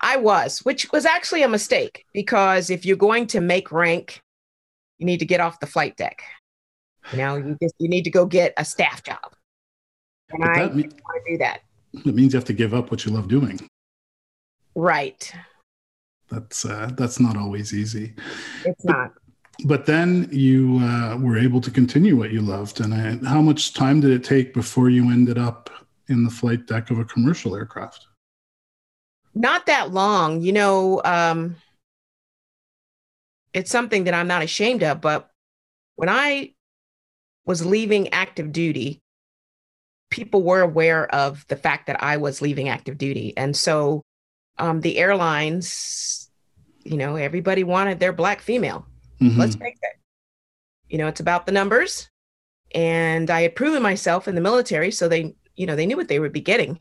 I 0.00 0.16
was, 0.16 0.58
which 0.60 0.90
was 0.90 1.06
actually 1.06 1.42
a 1.44 1.48
mistake 1.48 2.04
because 2.12 2.70
if 2.70 2.84
you're 2.84 2.96
going 2.96 3.28
to 3.28 3.40
make 3.40 3.70
rank, 3.70 4.20
you 4.98 5.06
need 5.06 5.18
to 5.18 5.26
get 5.26 5.40
off 5.40 5.60
the 5.60 5.66
flight 5.66 5.96
deck. 5.96 6.22
You 7.12 7.18
know, 7.18 7.36
you 7.36 7.56
just 7.62 7.74
you 7.78 7.88
need 7.88 8.02
to 8.04 8.10
go 8.10 8.26
get 8.26 8.52
a 8.56 8.64
staff 8.64 9.02
job. 9.02 9.34
And 10.30 10.44
I 10.44 10.68
mean, 10.68 10.92
want 11.04 11.24
to 11.26 11.32
do 11.32 11.38
that. 11.38 11.60
It 11.94 12.14
means 12.14 12.32
you 12.32 12.38
have 12.38 12.44
to 12.46 12.52
give 12.52 12.74
up 12.74 12.90
what 12.90 13.04
you 13.04 13.12
love 13.12 13.28
doing. 13.28 13.60
Right. 14.74 15.32
That's 16.30 16.64
uh, 16.64 16.90
that's 16.96 17.20
not 17.20 17.36
always 17.36 17.72
easy. 17.74 18.14
It's 18.64 18.84
but, 18.84 18.92
not 18.92 19.12
but 19.64 19.86
then 19.86 20.28
you 20.32 20.78
uh, 20.82 21.16
were 21.18 21.38
able 21.38 21.60
to 21.60 21.70
continue 21.70 22.16
what 22.16 22.30
you 22.30 22.40
loved. 22.40 22.80
And 22.80 22.94
I, 22.94 23.28
how 23.28 23.40
much 23.40 23.74
time 23.74 24.00
did 24.00 24.10
it 24.10 24.24
take 24.24 24.54
before 24.54 24.90
you 24.90 25.10
ended 25.10 25.38
up 25.38 25.70
in 26.08 26.24
the 26.24 26.30
flight 26.30 26.66
deck 26.66 26.90
of 26.90 26.98
a 26.98 27.04
commercial 27.04 27.56
aircraft? 27.56 28.06
Not 29.34 29.66
that 29.66 29.92
long. 29.92 30.40
You 30.42 30.52
know, 30.52 31.00
um, 31.04 31.56
it's 33.54 33.70
something 33.70 34.04
that 34.04 34.14
I'm 34.14 34.28
not 34.28 34.42
ashamed 34.42 34.82
of. 34.82 35.00
But 35.00 35.30
when 35.96 36.08
I 36.08 36.54
was 37.46 37.64
leaving 37.64 38.12
active 38.12 38.52
duty, 38.52 39.00
people 40.10 40.42
were 40.42 40.60
aware 40.60 41.12
of 41.14 41.46
the 41.48 41.56
fact 41.56 41.86
that 41.86 42.02
I 42.02 42.18
was 42.18 42.42
leaving 42.42 42.68
active 42.68 42.98
duty. 42.98 43.32
And 43.36 43.56
so 43.56 44.02
um, 44.58 44.80
the 44.80 44.98
airlines, 44.98 46.30
you 46.84 46.98
know, 46.98 47.16
everybody 47.16 47.64
wanted 47.64 48.00
their 48.00 48.12
black 48.12 48.40
female 48.40 48.86
Mm-hmm. 49.22 49.40
Let's 49.40 49.58
make 49.58 49.78
it. 49.80 49.98
You 50.88 50.98
know, 50.98 51.06
it's 51.06 51.20
about 51.20 51.46
the 51.46 51.52
numbers. 51.52 52.08
And 52.74 53.30
I 53.30 53.42
had 53.42 53.54
proven 53.54 53.82
myself 53.82 54.26
in 54.26 54.34
the 54.34 54.40
military, 54.40 54.90
so 54.90 55.08
they, 55.08 55.34
you 55.62 55.66
know, 55.68 55.76
they 55.76 55.86
knew 55.86 55.96
what 55.96 56.08
they 56.08 56.18
would 56.18 56.32
be 56.32 56.40
getting. 56.40 56.80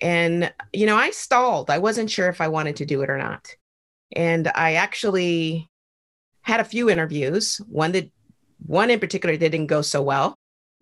And, 0.00 0.52
you 0.72 0.86
know, 0.86 0.96
I 0.96 1.10
stalled. 1.10 1.70
I 1.70 1.78
wasn't 1.78 2.08
sure 2.08 2.28
if 2.28 2.40
I 2.40 2.46
wanted 2.46 2.76
to 2.76 2.86
do 2.86 3.02
it 3.02 3.10
or 3.10 3.18
not. 3.18 3.48
And 4.14 4.46
I 4.54 4.74
actually 4.74 5.68
had 6.42 6.60
a 6.60 6.64
few 6.64 6.88
interviews. 6.88 7.60
One 7.68 7.90
that 7.92 8.12
one 8.64 8.90
in 8.90 9.00
particular 9.00 9.36
didn't 9.36 9.66
go 9.66 9.82
so 9.82 10.02
well. 10.02 10.36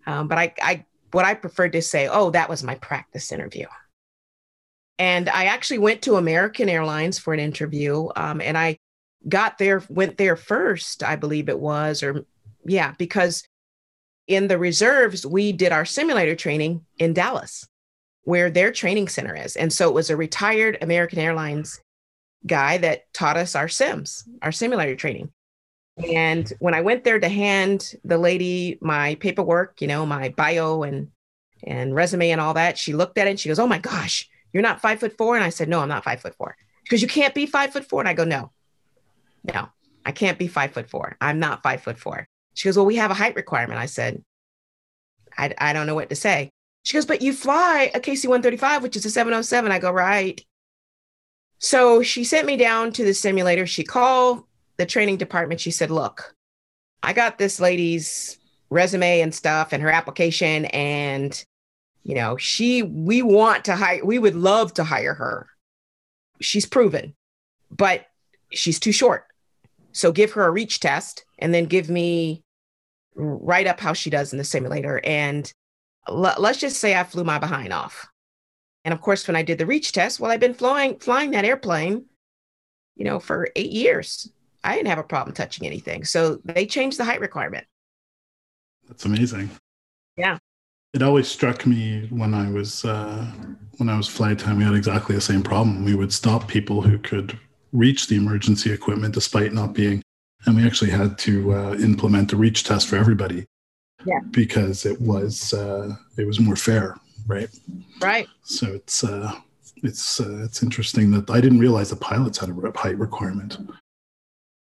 Um, 0.07 0.29
but 0.29 0.37
I, 0.37 0.53
I 0.61 0.85
what 1.13 1.25
I 1.25 1.33
preferred 1.33 1.73
to 1.73 1.81
say, 1.81 2.09
oh, 2.09 2.29
that 2.33 2.51
was 2.51 2.63
my 2.63 2.75
practice 2.75 3.33
interview. 3.33 3.69
And 4.99 5.31
I 5.31 5.47
actually 5.47 5.79
went 5.79 6.03
to 6.03 6.17
American 6.17 6.69
Airlines 6.69 7.19
for 7.19 7.33
an 7.33 7.41
interview, 7.41 8.09
um, 8.17 8.43
and 8.43 8.59
I 8.59 8.77
got 9.27 9.57
there, 9.57 9.83
went 9.89 10.19
there 10.19 10.37
first, 10.37 11.03
I 11.03 11.17
believe 11.17 11.49
it 11.49 11.59
was, 11.59 12.03
or 12.03 12.27
yeah, 12.67 12.93
because 12.99 13.43
in 14.27 14.49
the 14.49 14.59
reserves, 14.59 15.27
we 15.27 15.53
did 15.53 15.73
our 15.73 15.85
simulator 15.85 16.35
training 16.35 16.85
in 16.99 17.13
Dallas, 17.13 17.67
where 18.23 18.51
their 18.51 18.73
training 18.73 19.09
center 19.09 19.35
is. 19.35 19.57
And 19.57 19.73
so 19.73 19.89
it 19.89 19.95
was 19.95 20.11
a 20.11 20.17
retired 20.17 20.79
American 20.81 21.19
Airlines 21.19 21.81
guy 22.47 22.79
that 22.79 23.13
taught 23.13 23.37
us 23.37 23.55
our 23.55 23.69
sims, 23.69 24.25
our 24.43 24.53
simulator 24.53 24.97
training. 24.97 25.33
And 26.13 26.53
when 26.59 26.75
I 26.75 26.81
went 26.81 27.05
there 27.05 27.21
to 27.21 27.29
hand 27.29 27.95
the 28.05 28.19
lady 28.19 28.79
my 28.81 29.15
paperwork, 29.17 29.81
you 29.81 29.87
know, 29.87 30.05
my 30.05 30.31
bio 30.31 30.83
and 30.83 31.11
and 31.67 31.95
resume 31.95 32.31
and 32.31 32.41
all 32.41 32.55
that, 32.55 32.77
she 32.77 32.93
looked 32.93 33.17
at 33.17 33.27
it 33.27 33.31
and 33.31 33.41
she 33.41 33.49
goes, 33.49 33.59
"Oh 33.59 33.67
my 33.67 33.79
gosh, 33.79 34.29
you're 34.53 34.63
not 34.63 34.81
five 34.81 35.01
foot 35.01 35.17
four?" 35.17 35.37
And 35.37 35.45
I 35.45 35.51
said, 35.51 35.69
"No, 35.69 35.81
I'm 35.81 35.89
not 35.89 36.05
five 36.05 36.21
foot 36.21 36.35
four. 36.35 36.57
Because 36.83 37.01
you 37.01 37.09
can't 37.09 37.35
be 37.35 37.47
five 37.47 37.73
foot 37.73 37.85
four. 37.85 38.01
And 38.01 38.09
I 38.09 38.13
go, 38.13 38.25
"No, 38.25 38.51
no, 39.45 39.69
I 40.05 40.13
can't 40.13 40.39
be 40.39 40.49
five 40.49 40.73
foot 40.73 40.91
four. 40.91 41.17
I'm 41.21 41.39
not 41.39 41.63
five 41.63 41.83
foot 41.83 41.99
four. 41.99 42.29
She 42.55 42.69
goes, 42.69 42.77
Well, 42.77 42.87
we 42.87 42.97
have 42.97 43.11
a 43.11 43.15
height 43.15 43.37
requirement. 43.37 43.81
I 43.81 43.87
said, 43.87 44.23
I, 45.37 45.55
I 45.59 45.73
don't 45.73 45.87
know 45.87 45.95
what 45.95 46.11
to 46.11 46.17
say. 46.17 46.51
She 46.85 46.97
goes, 46.97 47.07
But 47.07 47.23
you 47.23 47.33
fly 47.33 47.91
a 47.95 48.01
KC 48.01 48.27
135, 48.27 48.83
which 48.83 48.97
is 48.97 49.05
a 49.05 49.11
707. 49.11 49.71
I 49.71 49.79
go, 49.79 49.91
Right. 49.91 50.41
So 51.59 52.03
she 52.03 52.25
sent 52.25 52.47
me 52.47 52.57
down 52.57 52.93
to 52.93 53.05
the 53.05 53.15
simulator. 53.15 53.67
She 53.67 53.85
called 53.85 54.45
the 54.77 54.87
training 54.87 55.17
department. 55.17 55.61
She 55.61 55.71
said, 55.71 55.91
Look, 55.91 56.35
I 57.03 57.13
got 57.13 57.39
this 57.39 57.61
lady's 57.61 58.39
resume 58.71 59.21
and 59.21 59.35
stuff 59.35 59.73
and 59.73 59.83
her 59.83 59.91
application. 59.91 60.67
And, 60.67 61.45
you 62.03 62.15
know, 62.15 62.37
she, 62.37 62.83
we 62.83 63.23
want 63.23 63.67
to 63.67 63.77
hire, 63.77 64.05
we 64.05 64.19
would 64.19 64.35
love 64.35 64.75
to 64.75 64.85
hire 64.85 65.15
her. 65.15 65.49
She's 66.41 66.67
proven, 66.67 67.15
but 67.71 68.07
she's 68.51 68.81
too 68.81 68.93
short. 68.93 69.27
So 69.93 70.13
give 70.13 70.33
her 70.33 70.45
a 70.45 70.51
reach 70.51 70.81
test 70.81 71.25
and 71.39 71.55
then 71.55 71.67
give 71.67 71.89
me 71.89 72.44
write 73.15 73.67
up 73.67 73.81
how 73.81 73.93
she 73.93 74.11
does 74.11 74.33
in 74.33 74.39
the 74.39 74.45
simulator. 74.45 75.01
And 75.05 75.53
l- 76.09 76.35
let's 76.39 76.59
just 76.59 76.79
say 76.81 76.97
I 76.97 77.05
flew 77.05 77.25
my 77.25 77.39
behind 77.39 77.73
off. 77.73 78.07
And 78.85 78.93
of 78.93 79.01
course, 79.01 79.27
when 79.27 79.37
I 79.37 79.43
did 79.43 79.59
the 79.59 79.67
reach 79.67 79.93
test, 79.93 80.21
well, 80.21 80.31
I've 80.31 80.41
been 80.41 80.55
flying 80.55 80.99
flying 80.99 81.31
that 81.31 81.45
airplane, 81.45 82.05
you 82.97 83.05
know, 83.05 83.19
for 83.19 83.49
eight 83.57 83.71
years. 83.71 84.31
I 84.63 84.75
didn't 84.77 84.89
have 84.89 84.99
a 84.99 85.05
problem 85.05 85.35
touching 85.35 85.67
anything. 85.67 86.05
So 86.05 86.41
they 86.45 86.67
changed 86.67 86.99
the 86.99 87.05
height 87.05 87.21
requirement. 87.21 87.67
That's 88.89 89.05
amazing. 89.05 89.51
Yeah. 90.17 90.39
It 90.93 91.03
always 91.03 91.27
struck 91.29 91.67
me 91.67 92.07
when 92.11 92.35
I 92.35 92.51
was 92.51 92.85
uh, 92.85 93.27
when 93.79 93.89
I 93.89 93.97
was 93.97 94.07
flight 94.07 94.39
time. 94.39 94.59
We 94.59 94.65
had 94.65 94.75
exactly 94.75 95.15
the 95.15 95.21
same 95.21 95.43
problem. 95.43 95.85
We 95.85 95.95
would 95.95 96.13
stop 96.13 96.47
people 96.47 96.83
who 96.83 96.99
could 96.99 97.39
reach 97.73 98.07
the 98.07 98.17
emergency 98.17 98.71
equipment 98.71 99.15
despite 99.15 99.53
not 99.53 99.75
being. 99.75 100.03
And 100.47 100.57
we 100.57 100.67
actually 100.67 100.91
had 100.91 101.19
to 101.19 101.55
uh, 101.55 101.75
implement 101.77 102.33
a 102.33 102.37
reach 102.37 102.65
test 102.65 102.89
for 102.89 102.97
everybody. 102.97 103.47
Yeah. 104.05 104.21
Because 104.31 104.85
it 104.85 105.01
was 105.01 105.55
uh, 105.55 105.95
it 106.19 106.27
was 106.27 106.39
more 106.39 106.57
fair, 106.57 106.97
right? 107.27 107.49
Right. 108.01 108.29
So 108.43 108.67
it's 108.67 109.03
uh, 109.03 109.33
it's 109.83 110.21
uh, 110.21 110.43
it's 110.45 110.63
interesting 110.63 111.11
that 111.13 111.31
I 111.31 111.41
didn't 111.41 111.61
realize 111.61 111.91
the 111.91 111.97
pilots 111.97 112.39
had 112.39 112.51
a 112.51 112.79
height 112.79 112.99
requirement. 112.99 113.59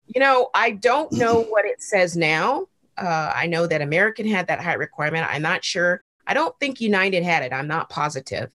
You 0.07 0.21
know, 0.21 0.49
I 0.53 0.71
don't 0.71 1.11
know 1.11 1.41
what 1.41 1.65
it 1.65 1.81
says 1.81 2.15
now. 2.15 2.67
Uh, 2.97 3.33
I 3.35 3.47
know 3.47 3.67
that 3.67 3.81
American 3.81 4.27
had 4.27 4.47
that 4.47 4.61
height 4.61 4.77
requirement. 4.77 5.27
I'm 5.29 5.41
not 5.41 5.63
sure. 5.63 6.01
I 6.27 6.33
don't 6.33 6.57
think 6.59 6.79
United 6.79 7.23
had 7.23 7.43
it. 7.43 7.51
I'm 7.51 7.67
not 7.67 7.89
positive. 7.89 8.51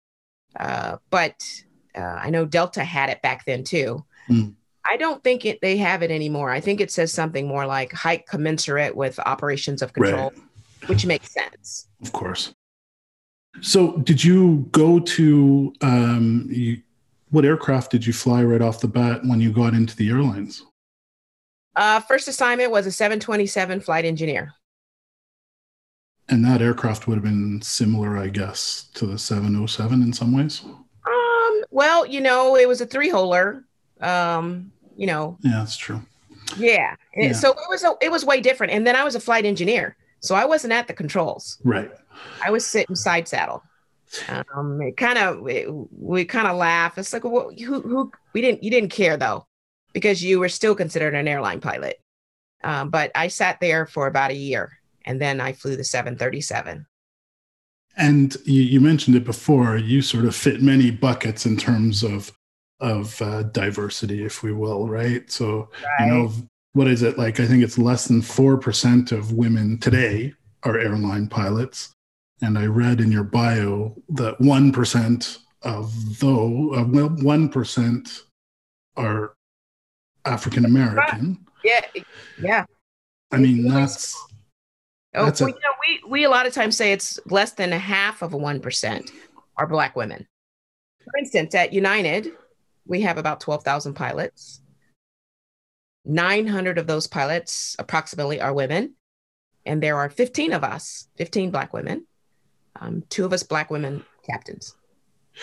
Uh, 0.60 0.98
but 1.10 1.42
uh, 1.96 2.02
I 2.02 2.30
know 2.30 2.46
Delta 2.46 2.84
had 2.84 3.10
it 3.10 3.22
back 3.22 3.46
then 3.46 3.64
too. 3.64 4.04
Mm. 4.30 4.56
I 4.88 4.98
don't 4.98 5.24
think 5.24 5.46
it, 5.46 5.60
they 5.62 5.78
have 5.78 6.04
it 6.04 6.12
anymore. 6.12 6.52
I 6.52 6.60
think 6.60 6.80
it 6.80 6.92
says 6.92 7.12
something 7.12 7.48
more 7.48 7.66
like 7.66 7.92
height 7.94 8.28
commensurate 8.28 8.96
with 8.96 9.20
operations 9.20 9.82
of 9.82 9.94
control, 9.94 10.32
Right. 10.32 10.90
which 10.90 11.06
makes 11.06 11.32
sense. 11.32 11.88
Of 12.02 12.12
course. 12.12 12.54
So, 13.62 13.98
did 14.00 14.24
you 14.24 14.68
go 14.72 15.00
to 15.00 15.74
um, 15.82 16.48
you, 16.50 16.82
what 17.30 17.46
aircraft 17.46 17.92
did 17.92 18.06
you 18.06 18.14
fly 18.14 18.44
right 18.44 18.62
off 18.62 18.82
the 18.82 18.88
bat 18.88 19.22
when 19.26 19.40
you 19.40 19.52
got 19.52 19.74
into 19.74 19.96
the 19.96 20.10
airlines? 20.10 20.64
Uh, 21.76 22.00
first 22.02 22.28
assignment 22.28 22.72
was 22.72 22.86
a 22.86 22.92
727 22.92 23.80
flight 23.82 24.06
engineer. 24.06 24.54
And 26.28 26.44
that 26.46 26.62
aircraft 26.62 27.08
would 27.08 27.16
have 27.16 27.24
been 27.24 27.62
similar, 27.62 28.18
I 28.18 28.28
guess, 28.30 28.90
to 28.96 29.06
the 29.06 29.18
707 29.18 30.02
in 30.02 30.12
some 30.12 30.36
ways. 30.36 30.64
Um, 30.66 31.64
well, 31.70 32.06
you 32.06 32.20
know, 32.22 32.56
it 32.56 32.68
was 32.68 32.82
a 32.82 32.86
three 32.86 33.12
holer. 33.12 33.64
Um, 34.02 34.72
you 34.96 35.08
know, 35.08 35.38
Yeah, 35.42 35.60
that's 35.60 35.78
true. 35.78 36.02
yeah. 36.58 36.96
Yeah. 37.16 37.34
So 37.34 37.52
it 37.52 37.58
was 37.70 37.84
a, 37.84 37.94
it 38.02 38.12
was 38.12 38.26
way 38.26 38.42
different. 38.42 38.74
And 38.74 38.86
then 38.86 38.96
I 38.96 39.04
was 39.04 39.16
a 39.16 39.20
flight 39.20 39.46
engineer, 39.46 39.96
so 40.20 40.36
I 40.36 40.46
wasn't 40.46 40.74
at 40.74 40.88
the 40.88 40.94
controls. 40.94 41.58
Right. 41.64 41.92
I 42.44 42.52
was 42.52 42.66
sitting 42.66 42.96
side 42.96 43.28
saddle. 43.28 43.64
Um, 44.30 44.82
it 44.82 44.96
kind 44.98 45.18
of 45.18 45.42
we, 45.42 46.26
kind 46.26 46.48
of 46.48 46.56
laugh. 46.58 46.98
It's 46.98 47.12
like, 47.12 47.24
well, 47.24 47.52
who 47.52 47.82
who 47.82 48.12
we 48.34 48.42
didn't 48.42 48.64
you 48.64 48.72
didn't 48.72 48.92
care 48.92 49.18
though, 49.18 49.46
because 49.94 50.24
you 50.24 50.40
were 50.40 50.50
still 50.50 50.76
considered 50.76 51.16
an 51.16 51.28
airline 51.28 51.60
pilot. 51.60 52.00
Um, 52.64 52.90
but 52.90 53.12
I 53.16 53.28
sat 53.28 53.60
there 53.60 53.86
for 53.86 54.08
about 54.08 54.32
a 54.32 54.36
year, 54.36 54.72
and 55.06 55.20
then 55.22 55.42
I 55.42 55.54
flew 55.54 55.76
the 55.76 55.84
737. 55.84 56.86
And 57.98 58.36
you, 58.46 58.62
you 58.62 58.82
mentioned 58.82 59.16
it 59.16 59.24
before. 59.24 59.78
You 59.78 60.02
sort 60.02 60.26
of 60.26 60.36
fit 60.36 60.62
many 60.62 60.92
buckets 60.92 61.46
in 61.46 61.58
terms 61.58 62.04
of 62.04 62.32
of 62.80 63.22
uh, 63.22 63.44
diversity, 63.44 64.24
if 64.26 64.44
we 64.44 64.52
will, 64.54 64.88
right? 64.88 65.30
So 65.32 65.70
you 66.00 66.06
know 66.08 66.32
what 66.74 66.88
is 66.88 67.04
it 67.04 67.18
like? 67.18 67.40
I 67.40 67.46
think 67.46 67.64
it's 67.64 67.78
less 67.78 68.08
than 68.08 68.22
four 68.22 68.58
percent 68.58 69.12
of 69.12 69.32
women 69.32 69.78
today 69.80 70.34
are 70.64 70.78
airline 70.78 71.28
pilots, 71.28 71.92
and 72.42 72.58
I 72.58 72.66
read 72.66 73.00
in 73.00 73.12
your 73.12 73.24
bio 73.24 73.96
that 74.10 74.40
one 74.42 74.72
percent 74.72 75.40
of 75.62 76.20
though 76.20 76.74
uh, 76.76 76.84
well 76.88 77.10
one 77.10 77.50
percent 77.50 78.24
are 78.98 79.34
African 80.26 80.66
American. 80.66 81.46
Yeah, 81.64 81.82
yeah. 82.42 82.66
I 83.32 83.38
mean 83.38 83.68
that's 83.68 84.16
Oh, 85.18 85.26
That's 85.26 85.40
a- 85.40 85.46
you 85.46 85.52
know, 85.52 85.56
we 85.88 86.10
we 86.10 86.24
a 86.26 86.30
lot 86.30 86.46
of 86.46 86.54
times 86.54 86.76
say 86.76 86.92
it's 86.92 87.18
less 87.28 87.54
than 87.54 87.72
a 87.72 87.80
half 87.80 88.22
of 88.22 88.34
a 88.34 88.38
one 88.38 88.60
percent 88.60 89.12
are 89.56 89.66
black 89.66 89.96
women. 89.96 90.28
For 91.06 91.18
instance, 91.18 91.56
at 91.56 91.72
United, 91.72 92.34
we 92.88 93.02
have 93.02 93.18
about 93.18 93.40
twelve 93.40 93.64
thousand 93.64 93.94
pilots. 93.96 94.62
Nine 96.06 96.48
hundred 96.48 96.78
of 96.78 96.88
those 96.88 97.08
pilots, 97.08 97.76
approximately, 97.80 98.40
are 98.40 98.54
women, 98.54 98.94
and 99.66 99.82
there 99.82 99.98
are 99.98 100.10
fifteen 100.10 100.54
of 100.54 100.64
us, 100.64 101.08
fifteen 101.18 101.50
black 101.52 101.74
women, 101.74 102.06
um, 102.80 103.04
two 103.10 103.26
of 103.26 103.34
us 103.34 103.44
black 103.44 103.72
women 103.72 104.06
captains. 104.24 104.76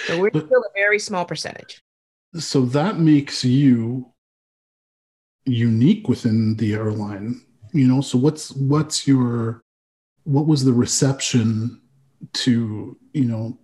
So 0.07 0.21
we're 0.21 0.31
But- 0.31 0.47
still 0.47 0.63
a 0.63 0.73
very 0.75 0.99
small 0.99 1.25
percentage. 1.25 1.83
so 2.39 2.65
that 2.65 2.99
makes 2.99 3.45
you 3.45 4.11
unique 5.45 6.09
within 6.09 6.57
the 6.57 6.73
airline 6.73 7.43
you 7.75 7.87
know 7.87 8.01
so 8.01 8.17
what's 8.17 8.53
what's 8.53 9.07
your 9.09 9.61
what 10.23 10.47
was 10.47 10.65
the 10.65 10.73
reception 10.73 11.79
to 12.33 12.97
you 13.13 13.25
know 13.25 13.59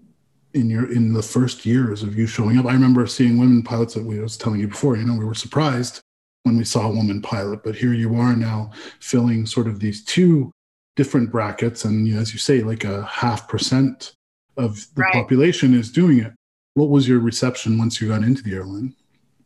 in 0.55 0.71
your 0.71 0.91
in 0.93 1.13
the 1.13 1.23
first 1.23 1.67
years 1.67 2.03
of 2.03 2.17
you 2.19 2.27
showing 2.27 2.59
up 2.59 2.67
i 2.67 2.73
remember 2.73 3.07
seeing 3.07 3.39
women 3.39 3.63
pilots 3.63 3.95
that 3.95 4.05
we 4.05 4.19
I 4.19 4.23
was 4.23 4.37
telling 4.37 4.61
you 4.61 4.69
before 4.69 4.97
you 4.97 5.05
know 5.05 5.15
we 5.17 5.25
were 5.25 5.35
surprised 5.35 6.01
when 6.45 6.57
we 6.57 6.65
saw 6.65 6.89
a 6.89 6.95
woman 6.95 7.21
pilot 7.21 7.63
but 7.63 7.75
here 7.77 7.93
you 7.93 8.15
are 8.17 8.35
now 8.35 8.71
filling 9.01 9.45
sort 9.47 9.67
of 9.69 9.79
these 9.81 10.05
two 10.05 10.51
different 10.97 11.31
brackets 11.31 11.85
and 11.85 12.09
you 12.09 12.15
know, 12.15 12.21
as 12.21 12.33
you 12.33 12.39
say 12.39 12.63
like 12.63 12.85
a 12.85 13.05
half 13.05 13.47
percent 13.49 14.15
of 14.57 14.87
the 14.95 15.03
Right. 15.03 15.13
population 15.13 15.75
is 15.75 15.93
doing 15.93 16.19
it 16.21 16.33
what 16.75 16.89
was 16.89 17.07
your 17.07 17.19
reception 17.21 17.77
once 17.79 18.01
you 18.01 18.09
got 18.09 18.23
into 18.23 18.43
the 18.43 18.55
airline 18.55 18.95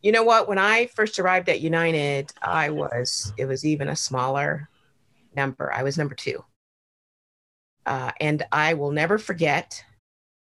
You 0.01 0.11
know 0.11 0.23
what? 0.23 0.47
When 0.49 0.57
I 0.57 0.87
first 0.87 1.17
arrived 1.17 1.47
at 1.49 1.61
United, 1.61 2.31
I 2.41 2.69
was, 2.69 3.31
it 3.37 3.45
was 3.45 3.63
even 3.65 3.87
a 3.87 3.95
smaller 3.95 4.69
number. 5.35 5.71
I 5.71 5.81
was 5.83 5.97
number 5.97 6.13
two. 6.13 6.43
Uh, 7.85 8.11
and 8.19 8.43
I 8.51 8.73
will 8.73 8.91
never 8.91 9.17
forget 9.17 9.83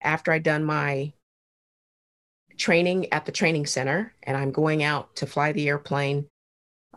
after 0.02 0.32
I'd 0.32 0.44
done 0.44 0.64
my 0.64 1.14
training 2.58 3.12
at 3.14 3.26
the 3.26 3.32
training 3.32 3.66
center 3.66 4.14
and 4.24 4.36
I'm 4.36 4.52
going 4.52 4.84
out 4.84 5.16
to 5.18 5.26
fly 5.26 5.52
the 5.52 5.68
airplane 5.68 6.28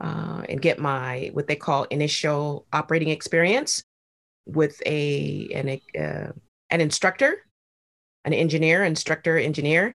uh, 0.01 0.43
and 0.49 0.61
get 0.61 0.79
my, 0.79 1.31
what 1.33 1.47
they 1.47 1.57
call 1.57 1.85
initial 1.85 2.67
operating 2.73 3.09
experience 3.09 3.83
with 4.47 4.83
a, 4.85 5.49
an, 5.55 6.03
uh, 6.03 6.33
an 6.71 6.81
instructor, 6.81 7.47
an 8.25 8.33
engineer, 8.33 8.85
instructor, 8.85 9.38
engineer. 9.38 9.93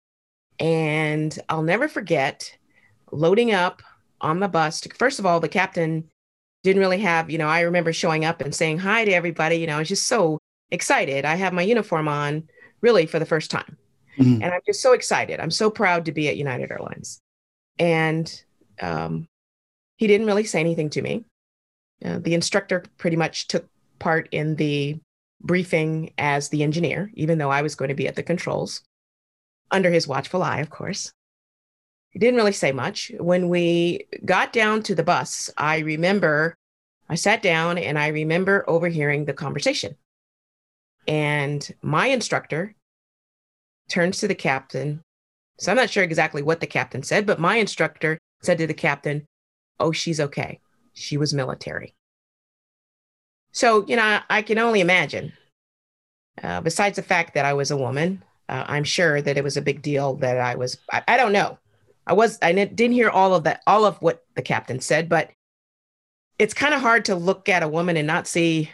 And 0.59 1.37
I'll 1.49 1.63
never 1.63 1.87
forget 1.87 2.57
loading 3.11 3.53
up 3.53 3.81
on 4.21 4.39
the 4.39 4.47
bus. 4.47 4.81
To, 4.81 4.89
first 4.95 5.19
of 5.19 5.25
all, 5.25 5.39
the 5.39 5.49
captain 5.49 6.09
didn't 6.63 6.81
really 6.81 6.99
have, 6.99 7.29
you 7.29 7.37
know, 7.37 7.47
I 7.47 7.61
remember 7.61 7.93
showing 7.93 8.25
up 8.25 8.41
and 8.41 8.55
saying 8.55 8.79
hi 8.79 9.05
to 9.05 9.11
everybody. 9.11 9.57
You 9.57 9.67
know, 9.67 9.75
I 9.75 9.79
was 9.79 9.87
just 9.87 10.07
so 10.07 10.39
excited. 10.71 11.25
I 11.25 11.35
have 11.35 11.53
my 11.53 11.61
uniform 11.61 12.07
on 12.07 12.47
really 12.81 13.05
for 13.05 13.19
the 13.19 13.25
first 13.25 13.51
time. 13.51 13.77
Mhm. 14.17 14.41
And 14.43 14.45
I'm 14.45 14.61
just 14.65 14.81
so 14.81 14.93
excited. 14.93 15.39
I'm 15.39 15.51
so 15.51 15.69
proud 15.69 16.05
to 16.05 16.11
be 16.11 16.27
at 16.27 16.37
United 16.37 16.71
Airlines. 16.71 17.19
And 17.79 18.43
um, 18.81 19.27
he 19.97 20.07
didn't 20.07 20.27
really 20.27 20.43
say 20.43 20.59
anything 20.59 20.89
to 20.91 21.01
me. 21.01 21.25
Uh, 22.03 22.19
the 22.19 22.33
instructor 22.33 22.83
pretty 22.97 23.17
much 23.17 23.47
took 23.47 23.67
part 23.99 24.29
in 24.31 24.55
the 24.55 24.99
briefing 25.41 26.13
as 26.17 26.49
the 26.49 26.63
engineer, 26.63 27.11
even 27.13 27.37
though 27.37 27.51
I 27.51 27.61
was 27.61 27.75
going 27.75 27.89
to 27.89 27.95
be 27.95 28.07
at 28.07 28.15
the 28.15 28.23
controls 28.23 28.81
under 29.71 29.91
his 29.91 30.07
watchful 30.07 30.43
eye, 30.43 30.59
of 30.59 30.69
course. 30.69 31.11
He 32.09 32.19
didn't 32.19 32.37
really 32.37 32.53
say 32.53 32.71
much. 32.71 33.11
When 33.19 33.49
we 33.49 34.07
got 34.25 34.53
down 34.53 34.81
to 34.83 34.95
the 34.95 35.03
bus, 35.03 35.49
I 35.57 35.79
remember 35.79 36.55
I 37.09 37.15
sat 37.15 37.41
down 37.41 37.77
and 37.77 37.97
I 37.97 38.07
remember 38.07 38.65
overhearing 38.67 39.25
the 39.25 39.33
conversation. 39.33 39.95
And 41.07 41.73
my 41.81 42.07
instructor 42.07 42.75
turns 43.89 44.19
to 44.19 44.27
the 44.27 44.35
captain. 44.35 45.01
So 45.59 45.71
I'm 45.71 45.77
not 45.77 45.89
sure 45.89 46.03
exactly 46.03 46.41
what 46.41 46.59
the 46.59 46.67
captain 46.67 47.03
said, 47.03 47.25
but 47.25 47.39
my 47.39 47.55
instructor 47.57 48.19
said 48.41 48.57
to 48.57 48.67
the 48.67 48.73
captain, 48.73 49.25
Oh, 49.79 49.91
she's 49.91 50.19
okay. 50.19 50.59
She 50.93 51.17
was 51.17 51.33
military. 51.33 51.93
So, 53.51 53.85
you 53.87 53.95
know, 53.95 54.19
I 54.29 54.41
can 54.41 54.57
only 54.57 54.81
imagine. 54.81 55.33
Uh, 56.43 56.61
besides 56.61 56.95
the 56.95 57.03
fact 57.03 57.33
that 57.33 57.45
I 57.45 57.53
was 57.53 57.71
a 57.71 57.77
woman, 57.77 58.23
uh, 58.49 58.65
I'm 58.67 58.83
sure 58.83 59.21
that 59.21 59.37
it 59.37 59.43
was 59.43 59.57
a 59.57 59.61
big 59.61 59.81
deal 59.81 60.15
that 60.15 60.37
I 60.37 60.55
was. 60.55 60.77
I, 60.91 61.03
I 61.07 61.17
don't 61.17 61.31
know. 61.31 61.57
I 62.05 62.13
was. 62.13 62.37
I 62.41 62.51
didn't 62.51 62.91
hear 62.91 63.09
all 63.09 63.33
of 63.33 63.43
that, 63.45 63.61
all 63.65 63.85
of 63.85 63.97
what 63.97 64.23
the 64.35 64.41
captain 64.41 64.79
said, 64.79 65.09
but 65.09 65.31
it's 66.37 66.53
kind 66.53 66.73
of 66.73 66.81
hard 66.81 67.05
to 67.05 67.15
look 67.15 67.49
at 67.49 67.63
a 67.63 67.67
woman 67.67 67.97
and 67.97 68.05
not 68.05 68.27
see 68.27 68.69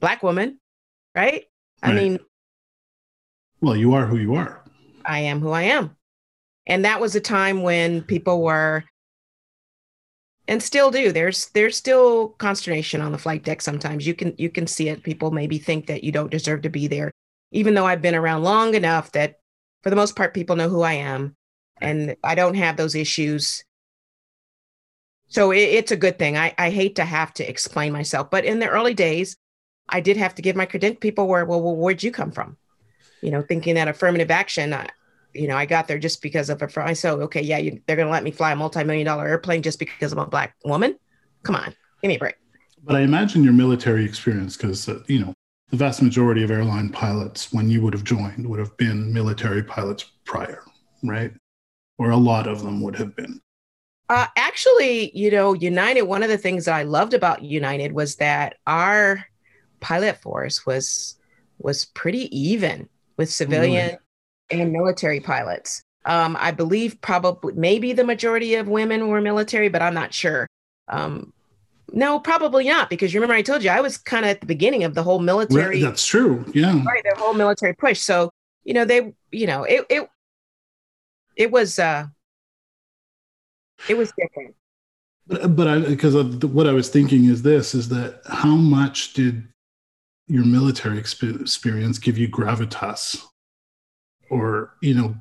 black 0.00 0.22
woman, 0.22 0.58
right? 1.14 1.44
I 1.82 1.88
Right. 1.88 1.96
mean, 1.96 2.18
Well, 3.60 3.76
you 3.76 3.94
are 3.94 4.06
who 4.06 4.16
you 4.16 4.34
are. 4.34 4.62
I 5.04 5.20
am 5.20 5.40
who 5.40 5.50
I 5.50 5.62
am. 5.62 5.96
And 6.66 6.84
that 6.84 7.00
was 7.00 7.14
a 7.14 7.20
time 7.20 7.62
when 7.62 8.02
people 8.02 8.42
were 8.42 8.84
and 10.48 10.62
still 10.62 10.90
do. 10.90 11.12
There's 11.12 11.48
there's 11.50 11.76
still 11.76 12.30
consternation 12.30 13.00
on 13.00 13.12
the 13.12 13.18
flight 13.18 13.44
deck 13.44 13.62
sometimes. 13.62 14.06
You 14.06 14.14
can 14.14 14.34
you 14.38 14.50
can 14.50 14.66
see 14.66 14.88
it. 14.88 15.02
People 15.02 15.30
maybe 15.30 15.58
think 15.58 15.86
that 15.86 16.04
you 16.04 16.12
don't 16.12 16.30
deserve 16.30 16.62
to 16.62 16.68
be 16.70 16.88
there. 16.88 17.10
Even 17.52 17.74
though 17.74 17.86
I've 17.86 18.02
been 18.02 18.14
around 18.14 18.42
long 18.42 18.74
enough 18.74 19.12
that 19.12 19.36
for 19.82 19.90
the 19.90 19.96
most 19.96 20.16
part 20.16 20.34
people 20.34 20.56
know 20.56 20.68
who 20.68 20.82
I 20.82 20.94
am 20.94 21.36
and 21.80 22.16
I 22.22 22.34
don't 22.34 22.54
have 22.54 22.76
those 22.76 22.94
issues. 22.94 23.64
So 25.28 25.50
it, 25.50 25.58
it's 25.60 25.92
a 25.92 25.96
good 25.96 26.18
thing. 26.18 26.36
I, 26.36 26.54
I 26.58 26.70
hate 26.70 26.96
to 26.96 27.04
have 27.04 27.32
to 27.34 27.48
explain 27.48 27.92
myself, 27.92 28.30
but 28.30 28.44
in 28.44 28.58
the 28.58 28.68
early 28.68 28.94
days, 28.94 29.36
I 29.88 30.00
did 30.00 30.16
have 30.16 30.34
to 30.36 30.42
give 30.42 30.56
my 30.56 30.66
credentials. 30.66 31.00
People 31.00 31.28
were, 31.28 31.44
well, 31.44 31.60
well, 31.60 31.76
where'd 31.76 32.02
you 32.02 32.12
come 32.12 32.32
from? 32.32 32.56
You 33.20 33.30
know, 33.30 33.42
thinking 33.42 33.74
that 33.76 33.88
affirmative 33.88 34.30
action, 34.30 34.74
you 35.34 35.48
know, 35.48 35.56
I 35.56 35.66
got 35.66 35.88
there 35.88 35.98
just 35.98 36.22
because 36.22 36.50
of 36.50 36.62
a. 36.62 36.68
I 36.80 36.92
said, 36.92 37.14
okay, 37.14 37.42
yeah, 37.42 37.58
you, 37.58 37.80
they're 37.86 37.96
going 37.96 38.08
to 38.08 38.12
let 38.12 38.24
me 38.24 38.30
fly 38.30 38.52
a 38.52 38.56
multi-million 38.56 39.06
dollar 39.06 39.26
airplane 39.26 39.62
just 39.62 39.78
because 39.78 40.12
I'm 40.12 40.18
a 40.18 40.26
black 40.26 40.54
woman. 40.64 40.96
Come 41.42 41.56
on, 41.56 41.74
give 42.02 42.08
me 42.08 42.16
a 42.16 42.18
break. 42.18 42.36
But 42.84 42.96
I 42.96 43.00
imagine 43.00 43.44
your 43.44 43.52
military 43.52 44.04
experience, 44.04 44.56
because 44.56 44.88
uh, 44.88 45.02
you 45.06 45.20
know 45.20 45.34
the 45.70 45.76
vast 45.76 46.02
majority 46.02 46.42
of 46.42 46.50
airline 46.50 46.90
pilots, 46.90 47.52
when 47.52 47.70
you 47.70 47.80
would 47.82 47.94
have 47.94 48.04
joined, 48.04 48.46
would 48.46 48.58
have 48.58 48.76
been 48.76 49.12
military 49.12 49.62
pilots 49.62 50.04
prior, 50.24 50.62
right? 51.02 51.32
Or 51.98 52.10
a 52.10 52.16
lot 52.16 52.46
of 52.46 52.62
them 52.62 52.80
would 52.82 52.96
have 52.96 53.16
been. 53.16 53.40
Uh, 54.08 54.26
actually, 54.36 55.16
you 55.16 55.30
know, 55.30 55.54
United, 55.54 56.02
one 56.02 56.22
of 56.22 56.28
the 56.28 56.36
things 56.36 56.66
that 56.66 56.74
I 56.74 56.82
loved 56.82 57.14
about 57.14 57.42
United 57.42 57.92
was 57.92 58.16
that 58.16 58.56
our 58.66 59.24
pilot 59.82 60.16
force 60.22 60.64
was 60.64 61.16
was 61.58 61.84
pretty 61.84 62.34
even 62.36 62.88
with 63.18 63.30
civilian 63.30 63.98
really? 64.50 64.62
and 64.62 64.72
military 64.72 65.20
pilots. 65.20 65.82
Um, 66.04 66.36
I 66.40 66.50
believe 66.50 67.00
probably 67.00 67.52
maybe 67.54 67.92
the 67.92 68.04
majority 68.04 68.54
of 68.56 68.66
women 68.68 69.08
were 69.08 69.20
military, 69.20 69.68
but 69.68 69.82
I'm 69.82 69.94
not 69.94 70.14
sure. 70.14 70.46
Um, 70.88 71.32
no, 71.92 72.18
probably 72.18 72.64
not, 72.64 72.90
because 72.90 73.12
you 73.12 73.20
remember 73.20 73.34
I 73.34 73.42
told 73.42 73.62
you 73.62 73.70
I 73.70 73.80
was 73.80 73.98
kind 73.98 74.24
of 74.24 74.30
at 74.30 74.40
the 74.40 74.46
beginning 74.46 74.84
of 74.84 74.94
the 74.94 75.02
whole 75.02 75.18
military. 75.18 75.76
Right, 75.76 75.82
that's 75.82 76.06
true. 76.06 76.44
Yeah. 76.54 76.82
Right, 76.84 77.02
the 77.04 77.14
whole 77.18 77.34
military 77.34 77.74
push. 77.74 78.00
So, 78.00 78.30
you 78.64 78.74
know, 78.74 78.84
they, 78.84 79.12
you 79.30 79.46
know, 79.46 79.64
it 79.64 79.86
it 79.90 80.08
it 81.36 81.50
was 81.50 81.78
uh 81.78 82.06
it 83.88 83.96
was 83.96 84.12
different. 84.18 84.54
But 85.26 85.54
but 85.54 85.68
I 85.68 85.78
because 85.80 86.14
of 86.14 86.42
what 86.54 86.66
I 86.66 86.72
was 86.72 86.88
thinking 86.88 87.26
is 87.26 87.42
this 87.42 87.74
is 87.74 87.88
that 87.90 88.22
how 88.26 88.56
much 88.56 89.12
did 89.12 89.46
your 90.32 90.46
military 90.46 90.98
experience 90.98 91.98
give 91.98 92.16
you 92.16 92.26
gravitas 92.26 93.22
or 94.30 94.74
you 94.80 94.94
know 94.94 95.14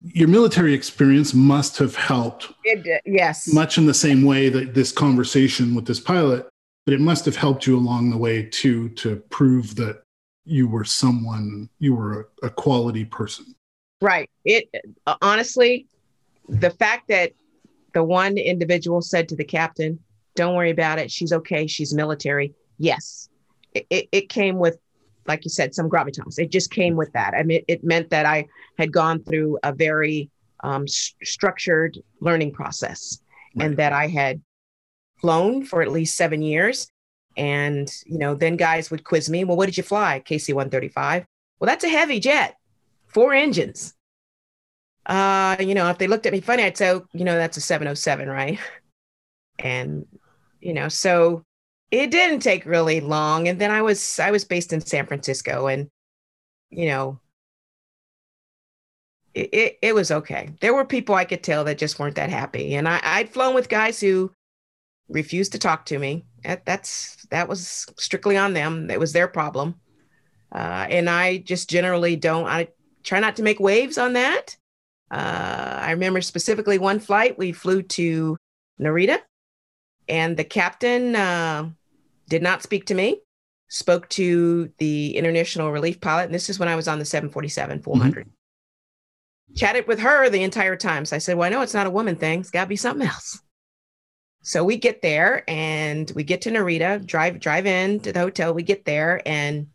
your 0.00 0.26
military 0.26 0.74
experience 0.74 1.32
must 1.32 1.78
have 1.78 1.94
helped. 1.94 2.52
It, 2.64 3.00
yes. 3.06 3.52
Much 3.52 3.78
in 3.78 3.86
the 3.86 3.94
same 3.94 4.24
way 4.24 4.48
that 4.48 4.74
this 4.74 4.90
conversation 4.90 5.76
with 5.76 5.86
this 5.86 6.00
pilot, 6.00 6.48
but 6.84 6.94
it 6.94 7.00
must 7.00 7.24
have 7.26 7.36
helped 7.36 7.68
you 7.68 7.78
along 7.78 8.10
the 8.10 8.16
way 8.16 8.42
too 8.42 8.88
to 8.90 9.22
prove 9.30 9.76
that 9.76 10.02
you 10.44 10.66
were 10.66 10.82
someone, 10.82 11.70
you 11.78 11.94
were 11.94 12.28
a, 12.42 12.46
a 12.46 12.50
quality 12.50 13.04
person. 13.04 13.54
Right. 14.00 14.28
It 14.44 14.68
uh, 15.06 15.14
honestly, 15.22 15.86
the 16.48 16.70
fact 16.70 17.06
that 17.06 17.34
the 17.94 18.02
one 18.02 18.36
individual 18.36 19.00
said 19.00 19.28
to 19.28 19.36
the 19.36 19.44
captain, 19.44 20.00
"Don't 20.34 20.56
worry 20.56 20.70
about 20.70 20.98
it. 20.98 21.12
She's 21.12 21.32
okay. 21.32 21.68
She's 21.68 21.94
military." 21.94 22.52
Yes, 22.78 23.28
it, 23.74 23.86
it, 23.90 24.08
it 24.12 24.28
came 24.28 24.58
with 24.58 24.78
like 25.26 25.44
you 25.44 25.50
said, 25.50 25.74
some 25.74 25.88
gravitas. 25.88 26.38
It 26.38 26.50
just 26.50 26.70
came 26.70 26.96
with 26.96 27.12
that. 27.12 27.34
I 27.34 27.42
mean, 27.42 27.58
it, 27.58 27.64
it 27.68 27.84
meant 27.84 28.10
that 28.10 28.26
I 28.26 28.46
had 28.78 28.92
gone 28.92 29.22
through 29.22 29.58
a 29.62 29.72
very 29.72 30.30
um, 30.60 30.84
s- 30.84 31.14
structured 31.22 31.98
learning 32.20 32.52
process 32.52 33.20
right. 33.54 33.66
and 33.66 33.76
that 33.76 33.92
I 33.92 34.08
had 34.08 34.42
flown 35.20 35.64
for 35.64 35.82
at 35.82 35.92
least 35.92 36.16
seven 36.16 36.42
years. 36.42 36.88
And, 37.36 37.90
you 38.04 38.18
know, 38.18 38.34
then 38.34 38.56
guys 38.56 38.90
would 38.90 39.04
quiz 39.04 39.30
me, 39.30 39.44
well, 39.44 39.56
what 39.56 39.66
did 39.66 39.76
you 39.76 39.82
fly? 39.82 40.22
KC 40.24 40.54
135. 40.54 41.24
Well, 41.58 41.66
that's 41.66 41.84
a 41.84 41.88
heavy 41.88 42.20
jet, 42.20 42.56
four 43.06 43.32
engines. 43.32 43.94
Uh, 45.06 45.56
you 45.58 45.74
know, 45.74 45.88
if 45.88 45.98
they 45.98 46.06
looked 46.06 46.26
at 46.26 46.32
me 46.32 46.40
funny, 46.40 46.64
I'd 46.64 46.76
say, 46.76 46.90
oh, 46.90 47.06
you 47.12 47.24
know, 47.24 47.36
that's 47.36 47.56
a 47.56 47.60
707, 47.60 48.28
right? 48.28 48.58
And, 49.58 50.06
you 50.60 50.72
know, 50.72 50.88
so 50.88 51.44
it 51.92 52.10
didn't 52.10 52.40
take 52.40 52.64
really 52.64 53.00
long 53.00 53.46
and 53.46 53.60
then 53.60 53.70
i 53.70 53.80
was 53.80 54.18
i 54.18 54.32
was 54.32 54.44
based 54.44 54.72
in 54.72 54.80
san 54.80 55.06
francisco 55.06 55.68
and 55.68 55.88
you 56.70 56.86
know 56.86 57.20
it, 59.34 59.48
it, 59.54 59.78
it, 59.80 59.94
was 59.94 60.10
okay. 60.10 60.50
There 60.60 60.74
were 60.74 60.84
people 60.84 61.14
i 61.14 61.24
could 61.24 61.42
tell 61.42 61.64
that 61.64 61.78
just 61.78 61.98
weren't 61.98 62.16
that 62.16 62.28
happy 62.28 62.74
and 62.74 62.88
I, 62.88 63.00
i'd 63.02 63.30
flown 63.30 63.54
with 63.54 63.68
guys 63.68 64.00
who 64.00 64.32
refused 65.08 65.52
to 65.52 65.58
talk 65.58 65.86
to 65.86 65.98
me. 65.98 66.24
That, 66.44 66.64
that's 66.66 67.16
that 67.30 67.48
was 67.48 67.86
strictly 67.98 68.36
on 68.36 68.54
them. 68.54 68.90
It 68.90 68.98
was 68.98 69.12
their 69.12 69.28
problem. 69.28 69.76
Uh, 70.50 70.86
and 70.90 71.08
i 71.08 71.38
just 71.38 71.70
generally 71.70 72.16
don't 72.16 72.46
i 72.46 72.68
try 73.04 73.20
not 73.20 73.36
to 73.36 73.42
make 73.42 73.60
waves 73.60 73.98
on 73.98 74.14
that. 74.14 74.56
Uh, 75.10 75.78
i 75.82 75.90
remember 75.90 76.20
specifically 76.20 76.78
one 76.78 76.98
flight 76.98 77.38
we 77.38 77.52
flew 77.52 77.82
to 77.82 78.36
narita 78.80 79.18
and 80.08 80.36
the 80.36 80.44
captain 80.44 81.14
uh, 81.16 81.70
did 82.28 82.42
not 82.42 82.62
speak 82.62 82.86
to 82.86 82.94
me, 82.94 83.20
spoke 83.68 84.08
to 84.10 84.70
the 84.78 85.16
international 85.16 85.72
relief 85.72 86.00
pilot. 86.00 86.24
And 86.24 86.34
this 86.34 86.50
is 86.50 86.58
when 86.58 86.68
I 86.68 86.76
was 86.76 86.88
on 86.88 86.98
the 86.98 87.04
747 87.04 87.82
400. 87.82 88.24
Mm-hmm. 88.24 89.54
Chatted 89.54 89.86
with 89.86 90.00
her 90.00 90.30
the 90.30 90.42
entire 90.42 90.76
time. 90.76 91.04
So 91.04 91.16
I 91.16 91.18
said, 91.18 91.36
Well, 91.36 91.46
I 91.46 91.50
know 91.50 91.62
it's 91.62 91.74
not 91.74 91.86
a 91.86 91.90
woman 91.90 92.16
thing. 92.16 92.40
It's 92.40 92.50
got 92.50 92.64
to 92.64 92.68
be 92.68 92.76
something 92.76 93.06
else. 93.06 93.40
So 94.42 94.64
we 94.64 94.76
get 94.76 95.02
there 95.02 95.44
and 95.48 96.10
we 96.16 96.24
get 96.24 96.42
to 96.42 96.50
Narita, 96.50 97.06
drive 97.06 97.38
drive 97.38 97.66
in 97.66 98.00
to 98.00 98.12
the 98.12 98.20
hotel. 98.20 98.52
We 98.52 98.62
get 98.62 98.84
there 98.84 99.22
and 99.24 99.68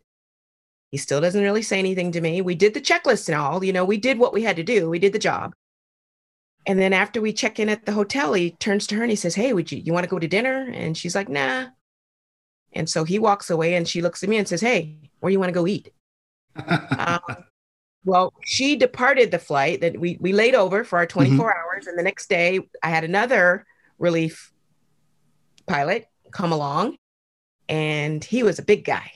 he 0.91 0.97
still 0.97 1.21
doesn't 1.21 1.41
really 1.41 1.62
say 1.62 1.79
anything 1.79 2.12
to 2.13 2.21
me. 2.21 2.41
We 2.41 2.55
did 2.55 2.73
the 2.73 2.81
checklist 2.81 3.29
and 3.29 3.38
all, 3.38 3.63
you 3.63 3.73
know, 3.73 3.86
we 3.86 3.97
did 3.97 4.19
what 4.19 4.33
we 4.33 4.43
had 4.43 4.55
to 4.57 4.63
do. 4.63 4.89
We 4.89 4.99
did 4.99 5.13
the 5.13 5.19
job. 5.19 5.53
And 6.65 6.77
then 6.79 6.91
after 6.91 7.21
we 7.21 7.31
check 7.31 7.60
in 7.60 7.69
at 7.69 7.86
the 7.86 7.93
hotel, 7.93 8.33
he 8.33 8.51
turns 8.51 8.88
to 8.88 8.95
her 8.95 9.01
and 9.01 9.10
he 9.10 9.15
says, 9.15 9.36
Hey, 9.36 9.53
would 9.53 9.71
you 9.71 9.79
you 9.79 9.93
want 9.93 10.03
to 10.03 10.10
go 10.10 10.19
to 10.19 10.27
dinner? 10.27 10.69
And 10.73 10.97
she's 10.97 11.15
like, 11.15 11.29
nah. 11.29 11.67
And 12.78 12.88
so 12.88 13.04
he 13.04 13.18
walks 13.18 13.50
away 13.50 13.74
and 13.74 13.88
she 13.88 14.04
looks 14.04 14.22
at 14.22 14.30
me 14.30 14.38
and 14.38 14.48
says, 14.48 14.62
Hey, 14.62 14.98
where 15.20 15.32
you 15.32 15.40
want 15.40 15.50
to 15.50 15.54
go 15.54 15.66
eat? 15.66 15.92
um, 16.98 17.20
well, 18.06 18.34
she 18.46 18.76
departed 18.76 19.32
the 19.32 19.40
flight 19.40 19.82
that 19.82 20.00
we, 20.00 20.18
we 20.22 20.32
laid 20.32 20.54
over 20.54 20.84
for 20.84 21.00
our 21.00 21.08
24 21.08 21.36
mm-hmm. 21.36 21.42
hours. 21.44 21.88
And 21.88 21.98
the 21.98 22.04
next 22.04 22.30
day 22.30 22.60
I 22.84 22.90
had 22.90 23.04
another 23.04 23.66
relief 23.98 24.54
pilot 25.66 26.06
come 26.32 26.52
along 26.52 26.98
and 27.68 28.24
he 28.24 28.44
was 28.44 28.60
a 28.60 28.63
big 28.63 28.86
guy. 28.86 29.12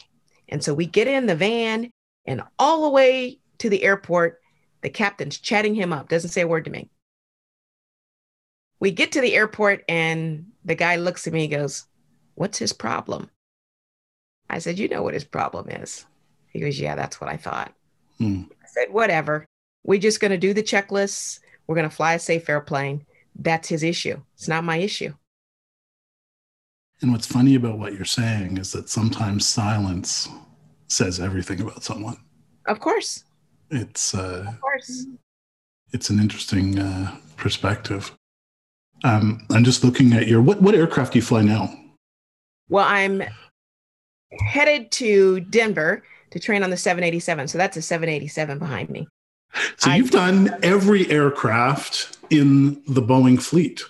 And 0.50 0.64
so 0.64 0.74
we 0.74 0.88
get 0.88 1.08
in 1.08 1.28
the 1.28 1.36
van 1.36 1.92
and 2.26 2.42
all 2.58 2.82
the 2.82 2.90
way 2.90 3.40
to 3.60 3.70
the 3.70 3.84
airport, 3.84 4.40
the 4.82 4.90
captain's 4.90 5.38
chatting 5.38 5.76
him 5.76 5.94
up, 5.94 6.10
doesn't 6.10 6.32
say 6.32 6.42
a 6.42 6.48
word 6.48 6.66
to 6.66 6.72
me. 6.72 6.90
We 8.80 8.90
get 8.90 9.12
to 9.12 9.22
the 9.22 9.36
airport 9.36 9.84
and 9.88 10.48
the 10.66 10.74
guy 10.74 10.96
looks 10.96 11.28
at 11.28 11.34
me 11.34 11.44
and 11.44 11.54
goes, 11.54 11.86
What's 12.34 12.58
his 12.58 12.74
problem? 12.74 13.30
I 14.52 14.60
said, 14.60 14.78
You 14.78 14.88
know 14.88 15.02
what 15.02 15.14
his 15.14 15.24
problem 15.24 15.70
is? 15.70 16.06
He 16.50 16.60
goes, 16.60 16.80
Yeah, 16.80 16.96
that's 16.96 17.20
what 17.20 17.30
I 17.30 17.38
thought. 17.38 17.74
Hmm. 18.18 18.44
I 18.62 18.68
said, 18.68 18.92
Whatever. 18.92 19.46
We're 19.84 20.00
just 20.00 20.20
going 20.20 20.32
to 20.32 20.38
do 20.38 20.54
the 20.54 20.62
checklists. 20.62 21.40
We're 21.66 21.76
going 21.76 21.90
to 21.90 21.96
fly 21.96 22.14
a 22.14 22.20
safe 22.20 22.48
airplane. 22.50 23.06
That's 23.36 23.70
his 23.70 23.82
issue. 23.82 24.22
It's 24.36 24.48
not 24.48 24.64
my 24.64 24.78
issue. 24.78 25.14
And 27.02 27.12
what's 27.12 27.26
funny 27.26 27.56
about 27.56 27.80
what 27.80 27.94
you're 27.94 28.06
saying 28.06 28.58
is 28.58 28.72
that 28.74 28.90
sometimes 28.90 29.48
silence 29.48 30.30
says 30.88 31.20
everything 31.20 31.62
about 31.62 31.84
someone. 31.84 32.18
Of 32.68 32.80
course. 32.80 33.24
It's 33.72 34.14
uh, 34.14 34.46
of 34.48 34.62
course. 34.62 35.08
It's 35.94 36.10
an 36.10 36.20
interesting 36.20 36.78
uh, 36.78 37.16
perspective. 37.38 38.16
Um, 39.04 39.46
I'm 39.50 39.64
just 39.64 39.84
looking 39.84 40.14
at 40.14 40.28
your 40.28 40.42
what 40.42 40.62
what 40.62 40.76
aircraft 40.76 41.14
do 41.14 41.20
you 41.20 41.24
fly 41.24 41.42
now? 41.42 41.74
Well, 42.70 42.86
I'm 42.86 43.24
headed 44.40 44.92
to 44.92 45.42
Denver 45.42 46.04
to 46.32 46.40
train 46.40 46.64
on 46.64 46.70
the 46.70 46.78
787. 46.78 47.48
So 47.48 47.58
that's 47.58 47.78
a 47.78 47.82
787 47.82 48.60
behind 48.60 48.90
me. 48.90 49.08
So 49.78 49.92
you've 49.92 50.16
I, 50.16 50.32
done 50.32 50.60
every 50.64 51.10
aircraft 51.12 52.18
in 52.30 52.82
the 52.88 53.02
Boeing 53.02 53.42
fleet 53.42 53.84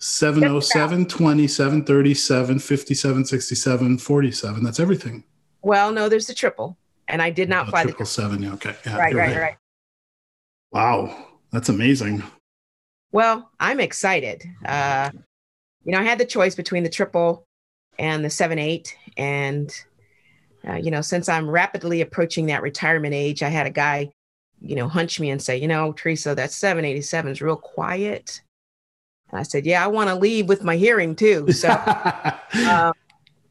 707, 0.00 1.06
20, 1.06 1.48
737, 1.48 2.58
57, 2.60 3.24
67, 3.24 3.98
47. 3.98 4.62
That's 4.62 4.78
everything. 4.78 5.24
Well, 5.62 5.90
no, 5.90 6.08
there's 6.08 6.28
the 6.28 6.34
triple. 6.34 6.76
And 7.08 7.20
I 7.20 7.30
did 7.30 7.48
not 7.48 7.66
oh, 7.66 7.70
fly 7.70 7.82
triple 7.82 8.04
the 8.04 8.04
triple 8.04 8.06
seven. 8.06 8.42
Yeah, 8.42 8.52
okay. 8.52 8.76
Yeah, 8.86 8.96
right, 8.96 9.14
right, 9.14 9.30
right, 9.30 9.40
right. 9.40 9.56
Wow. 10.70 11.26
That's 11.50 11.68
amazing. 11.68 12.22
Well, 13.10 13.50
I'm 13.58 13.80
excited. 13.80 14.44
Uh, 14.64 15.10
you 15.84 15.92
know, 15.92 16.00
I 16.00 16.04
had 16.04 16.18
the 16.18 16.26
choice 16.26 16.54
between 16.54 16.82
the 16.82 16.90
triple 16.90 17.47
and 17.98 18.24
the 18.24 18.30
seven 18.30 18.58
eight. 18.58 18.96
And 19.16 19.72
uh, 20.68 20.74
you 20.74 20.90
know, 20.90 21.00
since 21.00 21.28
I'm 21.28 21.48
rapidly 21.48 22.00
approaching 22.00 22.46
that 22.46 22.62
retirement 22.62 23.14
age, 23.14 23.42
I 23.42 23.48
had 23.48 23.66
a 23.66 23.70
guy, 23.70 24.10
you 24.60 24.76
know, 24.76 24.88
hunch 24.88 25.20
me 25.20 25.30
and 25.30 25.40
say, 25.40 25.56
you 25.56 25.68
know, 25.68 25.92
Theresa, 25.92 26.34
that 26.34 26.52
787 26.52 27.32
is 27.32 27.40
real 27.40 27.56
quiet. 27.56 28.40
And 29.30 29.40
I 29.40 29.42
said, 29.44 29.66
yeah, 29.66 29.84
I 29.84 29.86
want 29.86 30.08
to 30.08 30.14
leave 30.14 30.48
with 30.48 30.64
my 30.64 30.76
hearing 30.76 31.14
too. 31.14 31.48
So, 31.52 31.68
um, 32.68 32.92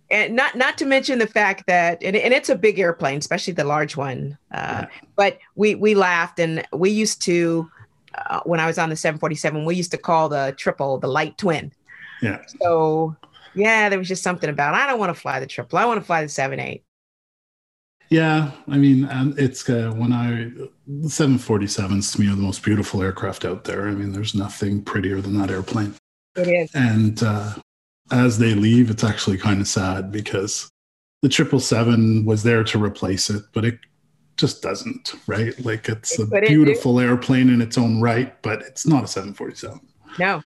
and 0.10 0.36
not 0.36 0.56
not 0.56 0.78
to 0.78 0.86
mention 0.86 1.20
the 1.20 1.28
fact 1.28 1.66
that, 1.68 2.02
and, 2.02 2.16
and 2.16 2.34
it's 2.34 2.48
a 2.48 2.56
big 2.56 2.80
airplane, 2.80 3.18
especially 3.18 3.54
the 3.54 3.66
large 3.66 3.98
one. 3.98 4.38
Uh, 4.52 4.86
yeah. 4.86 4.88
But 5.18 5.40
we 5.56 5.76
we 5.76 5.96
laughed, 5.96 6.40
and 6.40 6.66
we 6.72 6.92
used 6.92 7.22
to, 7.24 7.70
uh, 8.16 8.40
when 8.46 8.62
I 8.62 8.68
was 8.68 8.78
on 8.78 8.90
the 8.90 8.96
747, 8.96 9.66
we 9.66 9.76
used 9.76 9.92
to 9.92 9.98
call 9.98 10.30
the 10.30 10.54
triple 10.58 10.98
the 10.98 11.08
light 11.08 11.38
twin. 11.38 11.74
Yeah. 12.22 12.42
So 12.62 13.18
yeah, 13.58 13.90
there 13.90 14.00
was 14.00 14.08
just 14.08 14.24
something 14.24 14.50
about 14.50 14.76
I 14.76 14.88
don't 14.88 15.00
want 15.00 15.14
to 15.14 15.20
fly 15.20 15.40
the 15.40 15.48
triple. 15.48 15.80
I 15.80 15.86
want 15.86 16.00
to 16.00 16.06
fly 16.06 16.24
the 16.24 16.30
seven 16.30 16.60
eight. 16.60 16.84
Yeah, 18.10 18.52
I 18.70 18.78
mean, 18.78 19.08
it's 19.38 19.70
uh, 19.70 19.92
when 19.96 20.14
I 20.14 20.50
the 20.88 21.10
747s 21.10 22.14
to 22.14 22.22
me 22.22 22.32
are 22.32 22.36
the 22.36 22.42
most 22.42 22.64
beautiful 22.64 23.04
aircraft 23.04 23.44
out 23.44 23.66
there. 23.66 23.88
I 23.88 23.92
mean, 23.92 24.14
there's 24.14 24.34
nothing 24.34 24.82
prettier 24.82 25.20
than 25.20 25.38
that 25.40 25.52
airplane. 25.52 25.94
It 26.38 26.48
is. 26.48 26.72
And 26.74 27.22
uh, 27.22 27.56
as 28.12 28.38
they 28.38 28.54
leave, 28.54 28.90
it's 28.90 29.04
actually 29.04 29.38
kind 29.38 29.60
of 29.60 29.68
sad 29.68 30.12
because 30.12 30.70
the 31.22 31.28
triple 31.28 31.60
seven 31.60 32.24
was 32.26 32.44
there 32.44 32.64
to 32.64 32.82
replace 32.82 33.30
it, 33.30 33.44
but 33.54 33.66
it 33.66 33.80
just 34.38 34.62
doesn't, 34.62 35.16
right? 35.28 35.60
Like 35.66 35.90
it's 35.90 36.18
It 36.18 36.24
a 36.24 36.28
couldn't 36.28 36.48
beautiful 36.48 37.00
airplane 37.00 37.50
in 37.50 37.60
its 37.60 37.78
own 37.78 38.00
right, 38.00 38.42
but 38.42 38.62
it's 38.62 38.86
not 38.88 39.04
a 39.04 39.08
747. 39.08 39.82
No. 40.20 40.42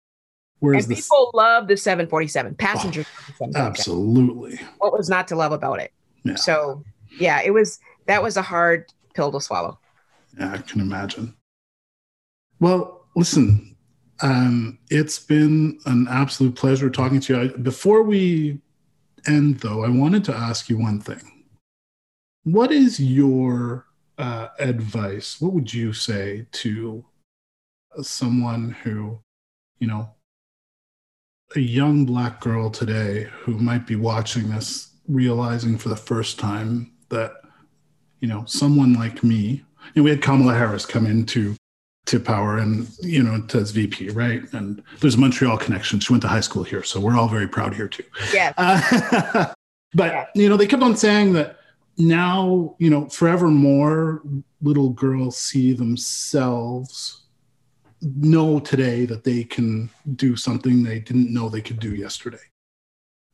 Whereas 0.60 0.86
and 0.86 0.94
people 0.96 1.30
love 1.34 1.68
the 1.68 1.76
747. 1.76 2.54
Passengers 2.54 3.06
love 3.06 3.26
the 3.26 3.32
747. 3.32 3.66
absolutely, 3.66 4.60
What 4.78 4.92
was 4.92 5.08
not 5.08 5.26
to 5.28 5.36
love 5.36 5.52
about 5.52 5.80
it? 5.80 5.92
Yeah. 6.24 6.34
So, 6.36 6.84
yeah, 7.18 7.40
it 7.42 7.52
was 7.52 7.78
that 8.06 8.22
was 8.22 8.36
a 8.36 8.42
hard 8.42 8.92
pill 9.14 9.32
to 9.32 9.40
swallow. 9.40 9.78
yeah, 10.38 10.52
I 10.52 10.58
can 10.58 10.80
imagine. 10.80 11.34
Well, 12.60 13.06
listen, 13.16 13.74
um, 14.22 14.78
it's 14.90 15.18
been 15.18 15.78
an 15.86 16.06
absolute 16.10 16.54
pleasure 16.56 16.90
talking 16.90 17.20
to 17.20 17.34
you. 17.34 17.40
I, 17.40 17.46
before 17.58 18.02
we 18.02 18.60
end, 19.26 19.60
though, 19.60 19.82
I 19.84 19.88
wanted 19.88 20.24
to 20.24 20.34
ask 20.34 20.68
you 20.68 20.76
one 20.78 21.00
thing. 21.00 21.44
What 22.44 22.70
is 22.70 23.00
your 23.00 23.86
uh, 24.18 24.48
advice? 24.58 25.40
What 25.40 25.52
would 25.54 25.72
you 25.72 25.92
say 25.94 26.46
to 26.52 27.04
someone 28.02 28.76
who, 28.82 29.20
you 29.78 29.86
know, 29.86 30.10
a 31.56 31.60
young 31.60 32.04
black 32.04 32.40
girl 32.40 32.70
today 32.70 33.28
who 33.40 33.58
might 33.58 33.86
be 33.86 33.96
watching 33.96 34.50
this, 34.50 34.92
realizing 35.08 35.78
for 35.78 35.88
the 35.88 35.96
first 35.96 36.38
time 36.38 36.92
that, 37.08 37.32
you 38.20 38.28
know, 38.28 38.44
someone 38.46 38.94
like 38.94 39.24
me, 39.24 39.64
and 39.94 40.04
we 40.04 40.10
had 40.10 40.22
Kamala 40.22 40.54
Harris 40.54 40.86
come 40.86 41.06
into 41.06 41.56
to 42.06 42.18
power 42.18 42.58
and 42.58 42.88
you 43.00 43.22
know 43.22 43.40
to 43.42 43.58
as 43.58 43.70
VP, 43.70 44.10
right? 44.10 44.42
And 44.52 44.82
there's 45.00 45.14
a 45.14 45.18
Montreal 45.18 45.58
connection. 45.58 46.00
She 46.00 46.12
went 46.12 46.22
to 46.22 46.28
high 46.28 46.40
school 46.40 46.64
here, 46.64 46.82
so 46.82 46.98
we're 46.98 47.16
all 47.16 47.28
very 47.28 47.46
proud 47.46 47.74
here 47.74 47.88
too. 47.88 48.04
Yes. 48.32 48.54
Uh, 48.56 49.52
but 49.94 50.30
you 50.34 50.48
know, 50.48 50.56
they 50.56 50.66
kept 50.66 50.82
on 50.82 50.96
saying 50.96 51.34
that 51.34 51.58
now, 51.98 52.74
you 52.78 52.90
know, 52.90 53.08
forevermore, 53.08 54.22
little 54.62 54.90
girls 54.90 55.36
see 55.36 55.72
themselves 55.72 57.20
know 58.02 58.60
today 58.60 59.04
that 59.06 59.24
they 59.24 59.44
can 59.44 59.90
do 60.16 60.36
something 60.36 60.82
they 60.82 61.00
didn't 61.00 61.32
know 61.32 61.48
they 61.48 61.60
could 61.60 61.80
do 61.80 61.94
yesterday. 61.94 62.38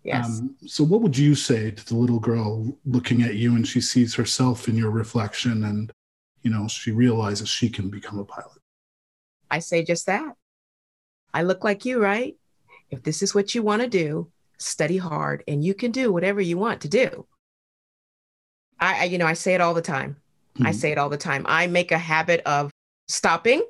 Yes. 0.03 0.41
Um, 0.41 0.57
so, 0.67 0.85
what 0.85 1.03
would 1.03 1.17
you 1.19 1.35
say 1.35 1.71
to 1.71 1.87
the 1.87 1.97
little 1.97 2.21
girl 2.21 2.77
looking 2.85 3.23
at 3.23 3.35
you 3.35 3.57
and 3.57 3.67
she 3.67 3.81
sees 3.81 4.15
herself 4.15 4.69
in 4.69 4.77
your 4.77 4.91
reflection 4.91 5.65
and, 5.65 5.93
you 6.43 6.51
know, 6.51 6.69
she 6.69 6.93
realizes 6.93 7.49
she 7.49 7.69
can 7.69 7.91
become 7.91 8.19
a 8.19 8.25
pilot? 8.25 8.61
I 9.51 9.59
say 9.59 9.85
just 9.85 10.07
that. 10.07 10.37
I 11.35 11.43
look 11.43 11.65
like 11.65 11.85
you, 11.85 12.01
right? 12.01 12.37
If 12.91 13.03
this 13.03 13.21
is 13.23 13.35
what 13.35 13.55
you 13.55 13.63
want 13.63 13.83
to 13.83 13.89
do, 13.89 14.31
study 14.59 14.97
hard 14.97 15.43
and 15.49 15.65
you 15.65 15.75
can 15.75 15.91
do 15.91 16.13
whatever 16.13 16.41
you 16.41 16.57
want 16.57 16.81
to 16.83 16.89
do. 16.89 17.27
I, 18.79 19.01
I 19.01 19.05
you 19.05 19.19
know, 19.19 19.27
I 19.27 19.35
say 19.35 19.55
it 19.55 19.61
all 19.61 19.75
the 19.75 19.83
time. 19.83 20.17
I 20.61 20.71
Mhm. 20.71 20.75
say 20.75 20.93
it 20.93 20.99
all 20.99 21.09
the 21.11 21.17
time. 21.19 21.45
I 21.49 21.67
make 21.67 21.93
a 21.93 21.99
habit 21.99 22.41
of 22.47 22.71
stopping. 23.09 23.63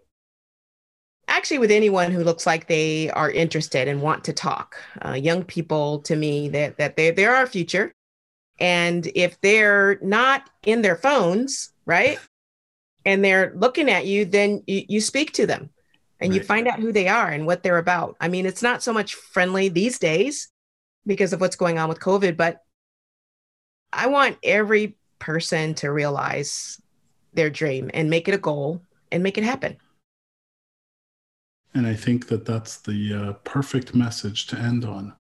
Actually, 1.28 1.58
with 1.58 1.70
anyone 1.70 2.10
who 2.10 2.22
looks 2.22 2.46
like 2.46 2.68
they 2.68 3.10
are 3.10 3.30
interested 3.30 3.88
and 3.88 4.00
want 4.00 4.24
to 4.24 4.32
talk, 4.32 4.76
uh, 5.04 5.12
young 5.12 5.42
people 5.42 5.98
to 6.00 6.14
me 6.14 6.48
that 6.48 6.76
that 6.78 6.96
they 6.96 7.10
they're 7.10 7.34
our 7.34 7.46
future, 7.46 7.92
and 8.60 9.10
if 9.14 9.40
they're 9.40 9.98
not 10.02 10.48
in 10.64 10.82
their 10.82 10.96
phones, 10.96 11.72
right, 11.84 12.18
and 13.04 13.24
they're 13.24 13.52
looking 13.56 13.90
at 13.90 14.06
you, 14.06 14.24
then 14.24 14.62
you, 14.66 14.84
you 14.88 15.00
speak 15.00 15.32
to 15.32 15.46
them, 15.46 15.70
and 16.20 16.34
you 16.34 16.42
find 16.42 16.68
out 16.68 16.80
who 16.80 16.92
they 16.92 17.08
are 17.08 17.28
and 17.28 17.44
what 17.44 17.62
they're 17.62 17.78
about. 17.78 18.16
I 18.20 18.28
mean, 18.28 18.46
it's 18.46 18.62
not 18.62 18.82
so 18.82 18.92
much 18.92 19.14
friendly 19.14 19.68
these 19.68 19.98
days 19.98 20.48
because 21.06 21.32
of 21.32 21.40
what's 21.40 21.56
going 21.56 21.78
on 21.78 21.88
with 21.88 22.00
COVID, 22.00 22.36
but 22.36 22.62
I 23.92 24.06
want 24.06 24.38
every 24.42 24.96
person 25.18 25.74
to 25.74 25.90
realize 25.90 26.80
their 27.34 27.50
dream 27.50 27.90
and 27.94 28.10
make 28.10 28.28
it 28.28 28.34
a 28.34 28.38
goal 28.38 28.82
and 29.12 29.22
make 29.22 29.38
it 29.38 29.44
happen. 29.44 29.76
And 31.76 31.86
I 31.86 31.94
think 31.94 32.28
that 32.28 32.46
that's 32.46 32.78
the 32.78 33.12
uh, 33.12 33.32
perfect 33.44 33.94
message 33.94 34.46
to 34.46 34.56
end 34.56 34.86
on. 34.86 35.14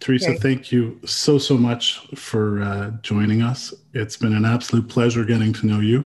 Theresa, 0.00 0.34
thank 0.34 0.70
you 0.70 1.00
so, 1.06 1.38
so 1.38 1.56
much 1.56 2.06
for 2.14 2.60
uh, 2.60 2.90
joining 3.00 3.40
us. 3.40 3.72
It's 3.94 4.18
been 4.18 4.34
an 4.34 4.44
absolute 4.44 4.86
pleasure 4.86 5.24
getting 5.24 5.50
to 5.54 5.66
know 5.66 5.80
you. 5.80 6.02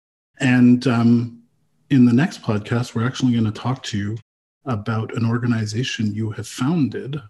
And 0.40 0.86
um, 0.86 1.42
in 1.90 2.06
the 2.06 2.12
next 2.12 2.40
podcast, 2.40 2.94
we're 2.94 3.06
actually 3.06 3.32
going 3.32 3.44
to 3.44 3.50
talk 3.50 3.82
to 3.84 3.98
you 3.98 4.16
about 4.64 5.14
an 5.14 5.26
organization 5.26 6.14
you 6.14 6.30
have 6.30 6.48
founded 6.48 7.20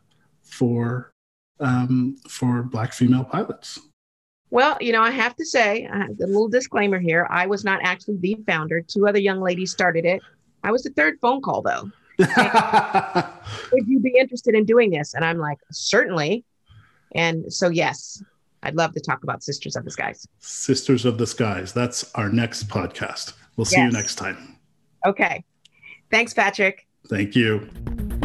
for 0.44 1.10
um, 1.58 2.16
for 2.28 2.62
Black 2.62 2.92
female 2.92 3.24
pilots. 3.24 3.80
Well, 4.50 4.76
you 4.80 4.92
know, 4.92 5.02
I 5.02 5.10
have 5.10 5.34
to 5.34 5.44
say, 5.44 5.88
I 5.92 5.98
have 5.98 6.10
a 6.10 6.26
little 6.26 6.48
disclaimer 6.48 7.00
here. 7.00 7.26
I 7.28 7.46
was 7.46 7.64
not 7.64 7.80
actually 7.82 8.18
the 8.18 8.36
founder. 8.46 8.82
Two 8.82 9.08
other 9.08 9.18
young 9.18 9.40
ladies 9.40 9.72
started 9.72 10.04
it. 10.04 10.22
I 10.62 10.70
was 10.70 10.84
the 10.84 10.90
third 10.90 11.18
phone 11.20 11.42
call, 11.42 11.62
though. 11.62 11.90
Would 13.72 13.86
you 13.86 14.00
be 14.00 14.16
interested 14.18 14.54
in 14.54 14.64
doing 14.64 14.90
this? 14.90 15.14
And 15.14 15.24
I'm 15.24 15.38
like, 15.38 15.58
certainly. 15.70 16.44
And 17.14 17.52
so, 17.52 17.68
yes, 17.68 18.22
I'd 18.62 18.76
love 18.76 18.92
to 18.92 19.00
talk 19.00 19.22
about 19.22 19.42
Sisters 19.42 19.76
of 19.76 19.84
the 19.84 19.90
Skies. 19.90 20.26
Sisters 20.38 21.04
of 21.04 21.18
the 21.18 21.26
Skies. 21.26 21.72
That's 21.72 22.12
our 22.14 22.28
next 22.28 22.68
podcast. 22.68 23.34
We'll 23.56 23.64
see 23.64 23.80
you 23.80 23.90
next 23.90 24.16
time. 24.16 24.56
Okay. 25.04 25.44
Thanks, 26.10 26.32
Patrick. 26.32 26.86
Thank 27.08 27.34
you. 27.34 27.68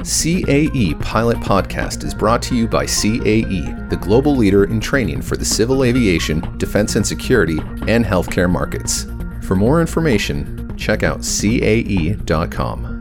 CAE 0.04 1.02
Pilot 1.02 1.38
Podcast 1.40 2.06
is 2.06 2.14
brought 2.14 2.42
to 2.44 2.56
you 2.56 2.68
by 2.68 2.86
CAE, 2.86 3.90
the 3.90 3.98
global 3.98 4.36
leader 4.36 4.64
in 4.64 4.80
training 4.80 5.22
for 5.22 5.36
the 5.36 5.44
civil 5.44 5.84
aviation, 5.84 6.58
defense 6.58 6.96
and 6.96 7.06
security, 7.06 7.58
and 7.88 8.06
healthcare 8.06 8.50
markets. 8.50 9.06
For 9.42 9.56
more 9.56 9.82
information, 9.82 10.78
check 10.78 11.04
out 11.04 11.24
cae.com. 11.24 12.97